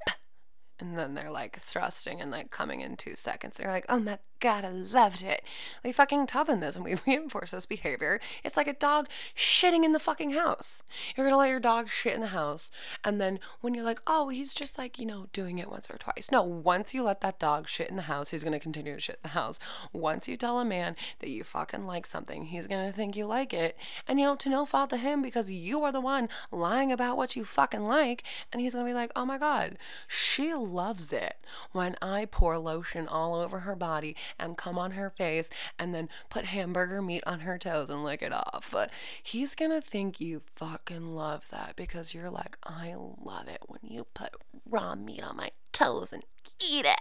And 0.80 0.96
then 0.96 1.14
they're 1.14 1.30
like 1.30 1.56
thrusting 1.58 2.20
and 2.20 2.30
like 2.30 2.50
coming 2.50 2.80
in 2.80 2.96
two 2.96 3.14
seconds. 3.14 3.56
They're 3.56 3.70
like, 3.70 3.86
oh 3.88 4.00
my 4.00 4.18
God, 4.40 4.64
I 4.64 4.70
loved 4.70 5.22
it. 5.22 5.42
We 5.84 5.92
fucking 5.92 6.26
tell 6.26 6.44
them 6.44 6.60
this 6.60 6.74
and 6.74 6.84
we 6.84 6.96
reinforce 7.06 7.50
this 7.50 7.66
behavior. 7.66 8.20
It's 8.42 8.56
like 8.56 8.66
a 8.66 8.72
dog 8.72 9.08
shitting 9.36 9.84
in 9.84 9.92
the 9.92 9.98
fucking 9.98 10.30
house. 10.30 10.82
You're 11.14 11.26
gonna 11.26 11.36
let 11.36 11.50
your 11.50 11.60
dog 11.60 11.88
shit 11.88 12.14
in 12.14 12.22
the 12.22 12.28
house. 12.28 12.70
And 13.04 13.20
then 13.20 13.38
when 13.60 13.74
you're 13.74 13.84
like, 13.84 14.00
oh, 14.06 14.30
he's 14.30 14.54
just 14.54 14.78
like, 14.78 14.98
you 14.98 15.04
know, 15.04 15.26
doing 15.34 15.58
it 15.58 15.70
once 15.70 15.90
or 15.90 15.98
twice. 15.98 16.30
No, 16.32 16.42
once 16.42 16.94
you 16.94 17.02
let 17.02 17.20
that 17.20 17.38
dog 17.38 17.68
shit 17.68 17.90
in 17.90 17.96
the 17.96 18.02
house, 18.02 18.30
he's 18.30 18.42
gonna 18.42 18.58
continue 18.58 18.94
to 18.94 19.00
shit 19.00 19.16
in 19.16 19.28
the 19.30 19.38
house. 19.38 19.58
Once 19.92 20.26
you 20.26 20.38
tell 20.38 20.58
a 20.58 20.64
man 20.64 20.96
that 21.18 21.28
you 21.28 21.44
fucking 21.44 21.86
like 21.86 22.06
something, 22.06 22.46
he's 22.46 22.66
gonna 22.66 22.92
think 22.92 23.16
you 23.16 23.26
like 23.26 23.52
it. 23.52 23.76
And 24.08 24.18
you 24.18 24.24
know, 24.24 24.36
to 24.36 24.48
no 24.48 24.64
fault 24.64 24.88
to 24.90 24.96
him 24.96 25.20
because 25.20 25.50
you 25.50 25.84
are 25.84 25.92
the 25.92 26.00
one 26.00 26.30
lying 26.50 26.90
about 26.90 27.18
what 27.18 27.36
you 27.36 27.44
fucking 27.44 27.86
like. 27.86 28.22
And 28.52 28.62
he's 28.62 28.74
gonna 28.74 28.86
be 28.86 28.94
like, 28.94 29.12
oh 29.14 29.26
my 29.26 29.36
God, 29.36 29.76
she 30.08 30.54
loves 30.70 31.12
it 31.12 31.36
when 31.72 31.96
I 32.00 32.26
pour 32.26 32.58
lotion 32.58 33.08
all 33.08 33.34
over 33.34 33.60
her 33.60 33.76
body 33.76 34.16
and 34.38 34.56
come 34.56 34.78
on 34.78 34.92
her 34.92 35.10
face 35.10 35.50
and 35.78 35.94
then 35.94 36.08
put 36.28 36.46
hamburger 36.46 37.02
meat 37.02 37.22
on 37.26 37.40
her 37.40 37.58
toes 37.58 37.90
and 37.90 38.04
lick 38.04 38.22
it 38.22 38.32
off. 38.32 38.74
He's 39.22 39.54
gonna 39.54 39.80
think 39.80 40.20
you 40.20 40.42
fucking 40.56 41.14
love 41.14 41.48
that 41.50 41.74
because 41.76 42.14
you're 42.14 42.30
like, 42.30 42.56
I 42.66 42.94
love 42.96 43.48
it 43.48 43.62
when 43.66 43.80
you 43.82 44.06
put 44.14 44.30
raw 44.68 44.94
meat 44.94 45.22
on 45.22 45.36
my 45.36 45.50
toes 45.72 46.12
and 46.12 46.22
eat 46.60 46.86
it. 46.86 47.00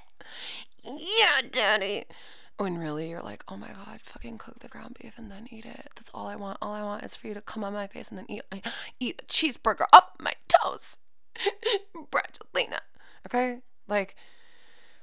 Yeah, 0.84 1.48
daddy. 1.50 2.06
When 2.58 2.78
really 2.78 3.10
you're 3.10 3.22
like, 3.22 3.44
oh 3.48 3.56
my 3.56 3.70
god, 3.70 4.02
fucking 4.04 4.38
cook 4.38 4.60
the 4.60 4.68
ground 4.68 4.98
beef 5.02 5.18
and 5.18 5.32
then 5.32 5.48
eat 5.50 5.66
it. 5.66 5.88
That's 5.96 6.12
all 6.14 6.28
I 6.28 6.36
want. 6.36 6.58
All 6.62 6.74
I 6.74 6.84
want 6.84 7.04
is 7.04 7.16
for 7.16 7.28
you 7.28 7.34
to 7.34 7.42
come 7.42 7.64
on 7.64 7.74
my 7.74 7.88
face 7.88 8.10
and 8.10 8.18
then 8.18 8.26
eat 8.28 8.42
eat 9.00 9.22
a 9.24 9.26
cheeseburger 9.26 9.86
up 9.94 10.18
my 10.20 10.34
toes. 10.50 10.98
Brangelina. 12.12 12.59
Okay? 13.30 13.60
Like 13.88 14.16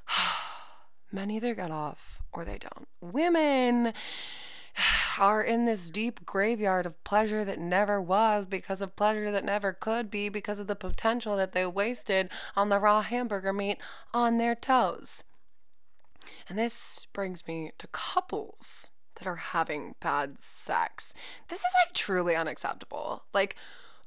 men 1.12 1.30
either 1.30 1.54
get 1.54 1.70
off 1.70 2.20
or 2.32 2.44
they 2.44 2.58
don't. 2.58 2.88
Women 3.00 3.92
are 5.18 5.42
in 5.42 5.64
this 5.64 5.90
deep 5.90 6.26
graveyard 6.26 6.84
of 6.84 7.02
pleasure 7.04 7.44
that 7.44 7.58
never 7.58 8.00
was 8.00 8.46
because 8.46 8.80
of 8.80 8.96
pleasure 8.96 9.30
that 9.30 9.44
never 9.44 9.72
could 9.72 10.10
be 10.10 10.28
because 10.28 10.60
of 10.60 10.66
the 10.66 10.76
potential 10.76 11.36
that 11.36 11.52
they 11.52 11.64
wasted 11.64 12.28
on 12.54 12.68
the 12.68 12.78
raw 12.78 13.00
hamburger 13.00 13.52
meat 13.52 13.78
on 14.12 14.38
their 14.38 14.54
toes. 14.54 15.24
And 16.48 16.58
this 16.58 17.06
brings 17.12 17.46
me 17.46 17.72
to 17.78 17.86
couples 17.88 18.90
that 19.16 19.26
are 19.26 19.36
having 19.36 19.94
bad 20.00 20.38
sex. 20.38 21.14
This 21.48 21.60
is 21.60 21.74
like 21.86 21.94
truly 21.94 22.36
unacceptable. 22.36 23.24
Like, 23.32 23.56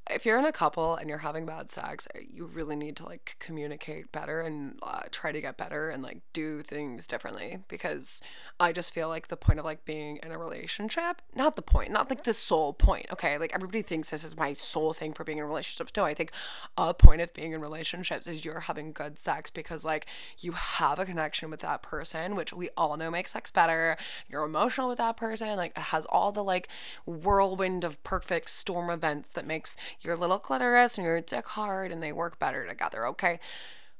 if 0.09 0.25
you're 0.25 0.39
in 0.39 0.45
a 0.45 0.51
couple 0.51 0.95
and 0.95 1.07
you're 1.07 1.19
having 1.19 1.45
bad 1.45 1.69
sex, 1.69 2.07
you 2.27 2.45
really 2.45 2.75
need 2.75 2.95
to 2.97 3.05
like 3.05 3.35
communicate 3.39 4.11
better 4.11 4.41
and 4.41 4.79
uh, 4.81 5.01
try 5.11 5.31
to 5.31 5.39
get 5.39 5.55
better 5.55 5.89
and 5.89 6.01
like 6.01 6.21
do 6.33 6.61
things 6.61 7.05
differently 7.05 7.59
because 7.67 8.21
I 8.59 8.71
just 8.71 8.93
feel 8.93 9.07
like 9.07 9.27
the 9.27 9.37
point 9.37 9.59
of 9.59 9.65
like 9.65 9.85
being 9.85 10.17
in 10.23 10.31
a 10.31 10.37
relationship, 10.37 11.21
not 11.35 11.55
the 11.55 11.61
point, 11.61 11.91
not 11.91 12.09
like 12.09 12.23
the 12.23 12.33
sole 12.33 12.73
point, 12.73 13.05
okay? 13.11 13.37
Like 13.37 13.53
everybody 13.53 13.83
thinks 13.83 14.09
this 14.09 14.23
is 14.23 14.35
my 14.35 14.53
sole 14.53 14.93
thing 14.93 15.13
for 15.13 15.23
being 15.23 15.37
in 15.37 15.43
relationships. 15.43 15.91
No, 15.95 16.05
I 16.05 16.15
think 16.15 16.31
a 16.77 16.93
point 16.93 17.21
of 17.21 17.33
being 17.33 17.51
in 17.53 17.61
relationships 17.61 18.25
is 18.25 18.43
you're 18.43 18.61
having 18.61 18.91
good 18.91 19.19
sex 19.19 19.51
because 19.51 19.85
like 19.85 20.07
you 20.39 20.53
have 20.53 20.97
a 20.97 21.05
connection 21.05 21.51
with 21.51 21.59
that 21.61 21.83
person, 21.83 22.35
which 22.35 22.51
we 22.51 22.69
all 22.75 22.97
know 22.97 23.11
makes 23.11 23.33
sex 23.33 23.51
better. 23.51 23.95
You're 24.27 24.43
emotional 24.43 24.89
with 24.89 24.97
that 24.97 25.17
person, 25.17 25.55
like 25.55 25.77
it 25.77 25.83
has 25.83 26.05
all 26.07 26.31
the 26.31 26.43
like 26.43 26.67
whirlwind 27.05 27.83
of 27.83 28.03
perfect 28.03 28.49
storm 28.49 28.89
events 28.89 29.29
that 29.29 29.45
makes 29.45 29.77
your 30.01 30.15
little 30.15 30.39
clitoris 30.39 30.97
and 30.97 31.05
your 31.05 31.21
dick 31.21 31.47
hard 31.47 31.91
and 31.91 32.01
they 32.01 32.11
work 32.11 32.39
better 32.39 32.67
together, 32.67 33.05
okay? 33.07 33.39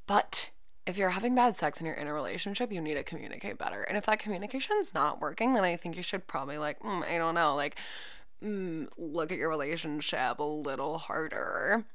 But 0.08 0.52
if 0.86 0.98
you're 0.98 1.10
having 1.10 1.36
bad 1.36 1.56
sex 1.56 1.80
and 1.80 1.88
you're 1.88 1.96
in 1.96 2.08
a 2.08 2.14
relationship, 2.14 2.72
you 2.72 2.82
need 2.82 2.96
to 2.96 3.04
communicate 3.04 3.58
better. 3.58 3.82
And 3.84 3.98
if 3.98 4.06
that 4.08 4.20
communication's 4.20 4.94
not 4.94 5.22
working, 5.22 5.54
then 5.54 5.64
I 5.64 5.76
think 5.76 5.96
you 5.96 6.04
should 6.04 6.28
probably 6.28 6.58
like, 6.58 6.80
mm, 6.80 7.04
I 7.08 7.18
don't 7.18 7.36
know, 7.36 7.56
like 7.56 7.76
mm, 8.44 8.88
look 8.98 9.32
at 9.32 9.38
your 9.38 9.50
relationship 9.50 10.40
a 10.40 10.44
little 10.44 10.98
harder. 10.98 11.86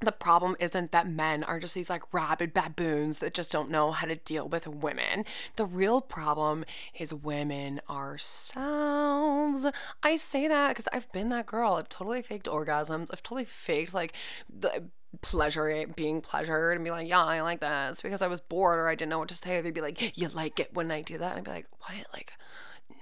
The 0.00 0.12
problem 0.12 0.54
isn't 0.60 0.92
that 0.92 1.08
men 1.08 1.42
are 1.42 1.58
just 1.58 1.74
these 1.74 1.90
like 1.90 2.02
rabid 2.12 2.52
baboons 2.54 3.18
that 3.18 3.34
just 3.34 3.50
don't 3.50 3.70
know 3.70 3.90
how 3.90 4.06
to 4.06 4.14
deal 4.14 4.48
with 4.48 4.68
women. 4.68 5.24
The 5.56 5.66
real 5.66 6.00
problem 6.00 6.64
is 6.96 7.12
women 7.12 7.80
ourselves. 7.90 9.66
I 10.02 10.14
say 10.16 10.46
that 10.46 10.68
because 10.68 10.86
I've 10.92 11.10
been 11.10 11.30
that 11.30 11.46
girl. 11.46 11.72
I've 11.74 11.88
totally 11.88 12.22
faked 12.22 12.46
orgasms. 12.46 13.08
I've 13.12 13.24
totally 13.24 13.44
faked 13.44 13.92
like 13.92 14.12
the 14.48 14.84
pleasure 15.20 15.86
being 15.96 16.20
pleasured 16.20 16.76
and 16.76 16.84
be 16.84 16.90
like, 16.90 17.08
yeah, 17.08 17.24
I 17.24 17.40
like 17.40 17.60
this 17.60 18.00
because 18.00 18.22
I 18.22 18.28
was 18.28 18.40
bored 18.40 18.78
or 18.78 18.88
I 18.88 18.94
didn't 18.94 19.10
know 19.10 19.18
what 19.18 19.28
to 19.28 19.34
say. 19.34 19.60
They'd 19.60 19.74
be 19.74 19.80
like, 19.80 20.16
you 20.16 20.28
like 20.28 20.60
it 20.60 20.74
when 20.74 20.92
I 20.92 21.02
do 21.02 21.18
that? 21.18 21.30
And 21.30 21.38
I'd 21.38 21.44
be 21.44 21.50
like, 21.50 21.66
what? 21.80 21.94
Like, 22.12 22.32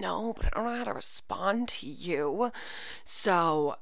no, 0.01 0.33
but 0.33 0.47
I 0.47 0.49
don't 0.55 0.65
know 0.65 0.77
how 0.77 0.85
to 0.85 0.95
respond 0.95 1.69
to 1.69 1.87
you. 1.87 2.53
So, 3.05 3.77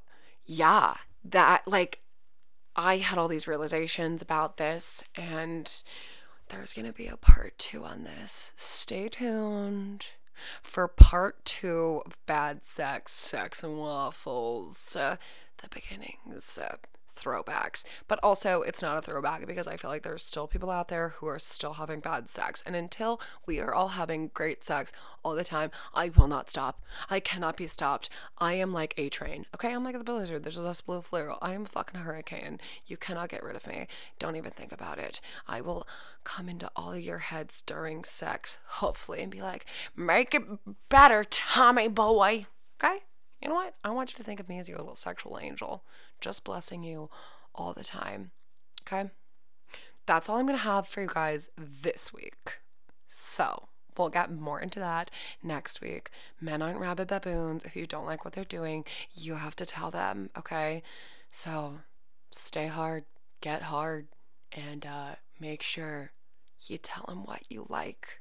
yeah, 0.45 0.95
that 1.23 1.65
like 1.65 2.01
I 2.75 2.97
had 2.97 3.17
all 3.17 3.27
these 3.27 3.47
realizations 3.47 4.21
about 4.21 4.57
this, 4.57 5.03
and 5.15 5.71
there's 6.49 6.73
going 6.73 6.87
to 6.87 6.93
be 6.93 7.07
a 7.07 7.17
part 7.17 7.57
two 7.57 7.83
on 7.83 8.03
this. 8.03 8.53
Stay 8.57 9.07
tuned 9.07 10.05
for 10.61 10.87
part 10.87 11.43
two 11.45 12.01
of 12.05 12.23
Bad 12.25 12.63
Sex, 12.63 13.13
Sex 13.13 13.63
and 13.63 13.77
Waffles. 13.77 14.95
Uh, 14.95 15.15
the 15.61 15.69
beginnings, 15.69 16.57
uh, 16.61 16.75
throwbacks. 17.15 17.83
But 18.07 18.19
also, 18.21 18.61
it's 18.61 18.81
not 18.81 18.97
a 18.97 19.01
throwback 19.01 19.45
because 19.47 19.67
I 19.67 19.77
feel 19.77 19.89
like 19.89 20.03
there's 20.03 20.23
still 20.23 20.47
people 20.47 20.69
out 20.69 20.89
there 20.89 21.09
who 21.09 21.27
are 21.27 21.39
still 21.39 21.73
having 21.73 21.99
bad 21.99 22.29
sex. 22.29 22.61
And 22.65 22.75
until 22.75 23.21
we 23.45 23.59
are 23.59 23.73
all 23.73 23.89
having 23.89 24.31
great 24.33 24.63
sex 24.63 24.91
all 25.23 25.35
the 25.35 25.43
time, 25.43 25.71
I 25.93 26.09
will 26.09 26.27
not 26.27 26.49
stop. 26.49 26.81
I 27.09 27.19
cannot 27.19 27.57
be 27.57 27.67
stopped. 27.67 28.09
I 28.37 28.53
am 28.53 28.73
like 28.73 28.93
a 28.97 29.09
train. 29.09 29.45
Okay, 29.55 29.73
I'm 29.73 29.83
like 29.83 29.97
the 29.97 30.03
blizzard. 30.03 30.43
There's 30.43 30.57
a 30.57 30.61
less 30.61 30.81
blue 30.81 31.01
flare. 31.01 31.33
I 31.41 31.53
am 31.53 31.63
a 31.63 31.67
fucking 31.67 32.01
hurricane. 32.01 32.59
You 32.85 32.97
cannot 32.97 33.29
get 33.29 33.43
rid 33.43 33.55
of 33.55 33.67
me. 33.67 33.87
Don't 34.19 34.35
even 34.35 34.51
think 34.51 34.71
about 34.71 34.99
it. 34.99 35.21
I 35.47 35.61
will 35.61 35.87
come 36.23 36.49
into 36.49 36.69
all 36.75 36.91
of 36.91 36.99
your 36.99 37.19
heads 37.19 37.61
during 37.61 38.03
sex, 38.03 38.59
hopefully, 38.65 39.21
and 39.21 39.31
be 39.31 39.41
like, 39.41 39.65
make 39.95 40.33
it 40.33 40.43
better, 40.89 41.23
Tommy 41.23 41.87
boy. 41.87 42.47
Okay? 42.83 42.99
You 43.41 43.49
know 43.49 43.55
what? 43.55 43.75
I 43.83 43.91
want 43.91 44.11
you 44.11 44.17
to 44.17 44.23
think 44.23 44.39
of 44.39 44.49
me 44.49 44.59
as 44.59 44.69
your 44.69 44.77
little 44.77 44.95
sexual 44.95 45.39
angel, 45.39 45.83
just 46.21 46.43
blessing 46.43 46.83
you 46.83 47.09
all 47.53 47.73
the 47.73 47.83
time. 47.83 48.31
Okay? 48.81 49.09
That's 50.05 50.29
all 50.29 50.37
I'm 50.37 50.45
going 50.45 50.57
to 50.57 50.63
have 50.63 50.87
for 50.87 51.01
you 51.01 51.09
guys 51.11 51.49
this 51.57 52.13
week. 52.13 52.59
So, 53.07 53.67
we'll 53.97 54.09
get 54.09 54.31
more 54.31 54.59
into 54.59 54.79
that 54.79 55.09
next 55.41 55.81
week. 55.81 56.09
Men 56.39 56.61
aren't 56.61 56.79
rabid 56.79 57.07
baboons. 57.07 57.63
If 57.63 57.75
you 57.75 57.85
don't 57.85 58.05
like 58.05 58.23
what 58.23 58.33
they're 58.33 58.43
doing, 58.43 58.85
you 59.13 59.35
have 59.35 59.55
to 59.57 59.65
tell 59.65 59.91
them, 59.91 60.29
okay? 60.37 60.83
So, 61.29 61.79
stay 62.31 62.67
hard, 62.67 63.05
get 63.41 63.63
hard, 63.63 64.07
and 64.51 64.85
uh, 64.85 65.15
make 65.39 65.61
sure 65.61 66.11
you 66.67 66.77
tell 66.77 67.05
them 67.07 67.23
what 67.25 67.43
you 67.49 67.65
like. 67.69 68.19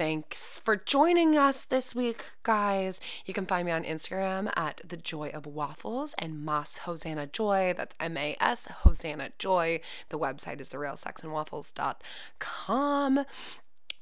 Thanks 0.00 0.56
for 0.58 0.76
joining 0.76 1.36
us 1.36 1.66
this 1.66 1.94
week, 1.94 2.24
guys. 2.42 3.02
You 3.26 3.34
can 3.34 3.44
find 3.44 3.66
me 3.66 3.72
on 3.72 3.84
Instagram 3.84 4.50
at 4.56 4.80
the 4.82 4.96
Joy 4.96 5.28
of 5.28 5.44
Waffles 5.44 6.14
and 6.16 6.42
Mas 6.42 6.78
Hosanna 6.78 7.26
Joy. 7.26 7.74
That's 7.76 7.94
M 8.00 8.16
A 8.16 8.34
S 8.40 8.64
Hosanna 8.64 9.32
Joy. 9.38 9.82
The 10.08 10.18
website 10.18 10.58
is 10.58 10.70
therealsexandwaffles.com. 10.70 13.26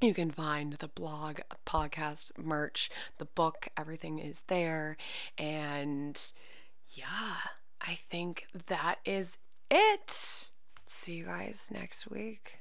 You 0.01 0.15
can 0.15 0.31
find 0.31 0.75
the 0.75 0.87
blog, 0.87 1.41
podcast, 1.67 2.31
merch, 2.39 2.91
the 3.17 3.25
book, 3.25 3.67
everything 3.77 4.21
is 4.21 4.43
there. 4.43 4.97
And 5.37 6.17
yeah, 6.95 7.39
I 7.81 7.95
think 7.95 8.47
that 8.69 9.01
is 9.05 9.39
it. 9.69 10.53
See 10.87 11.15
you 11.15 11.25
guys 11.25 11.71
next 11.73 12.09
week. 12.09 12.58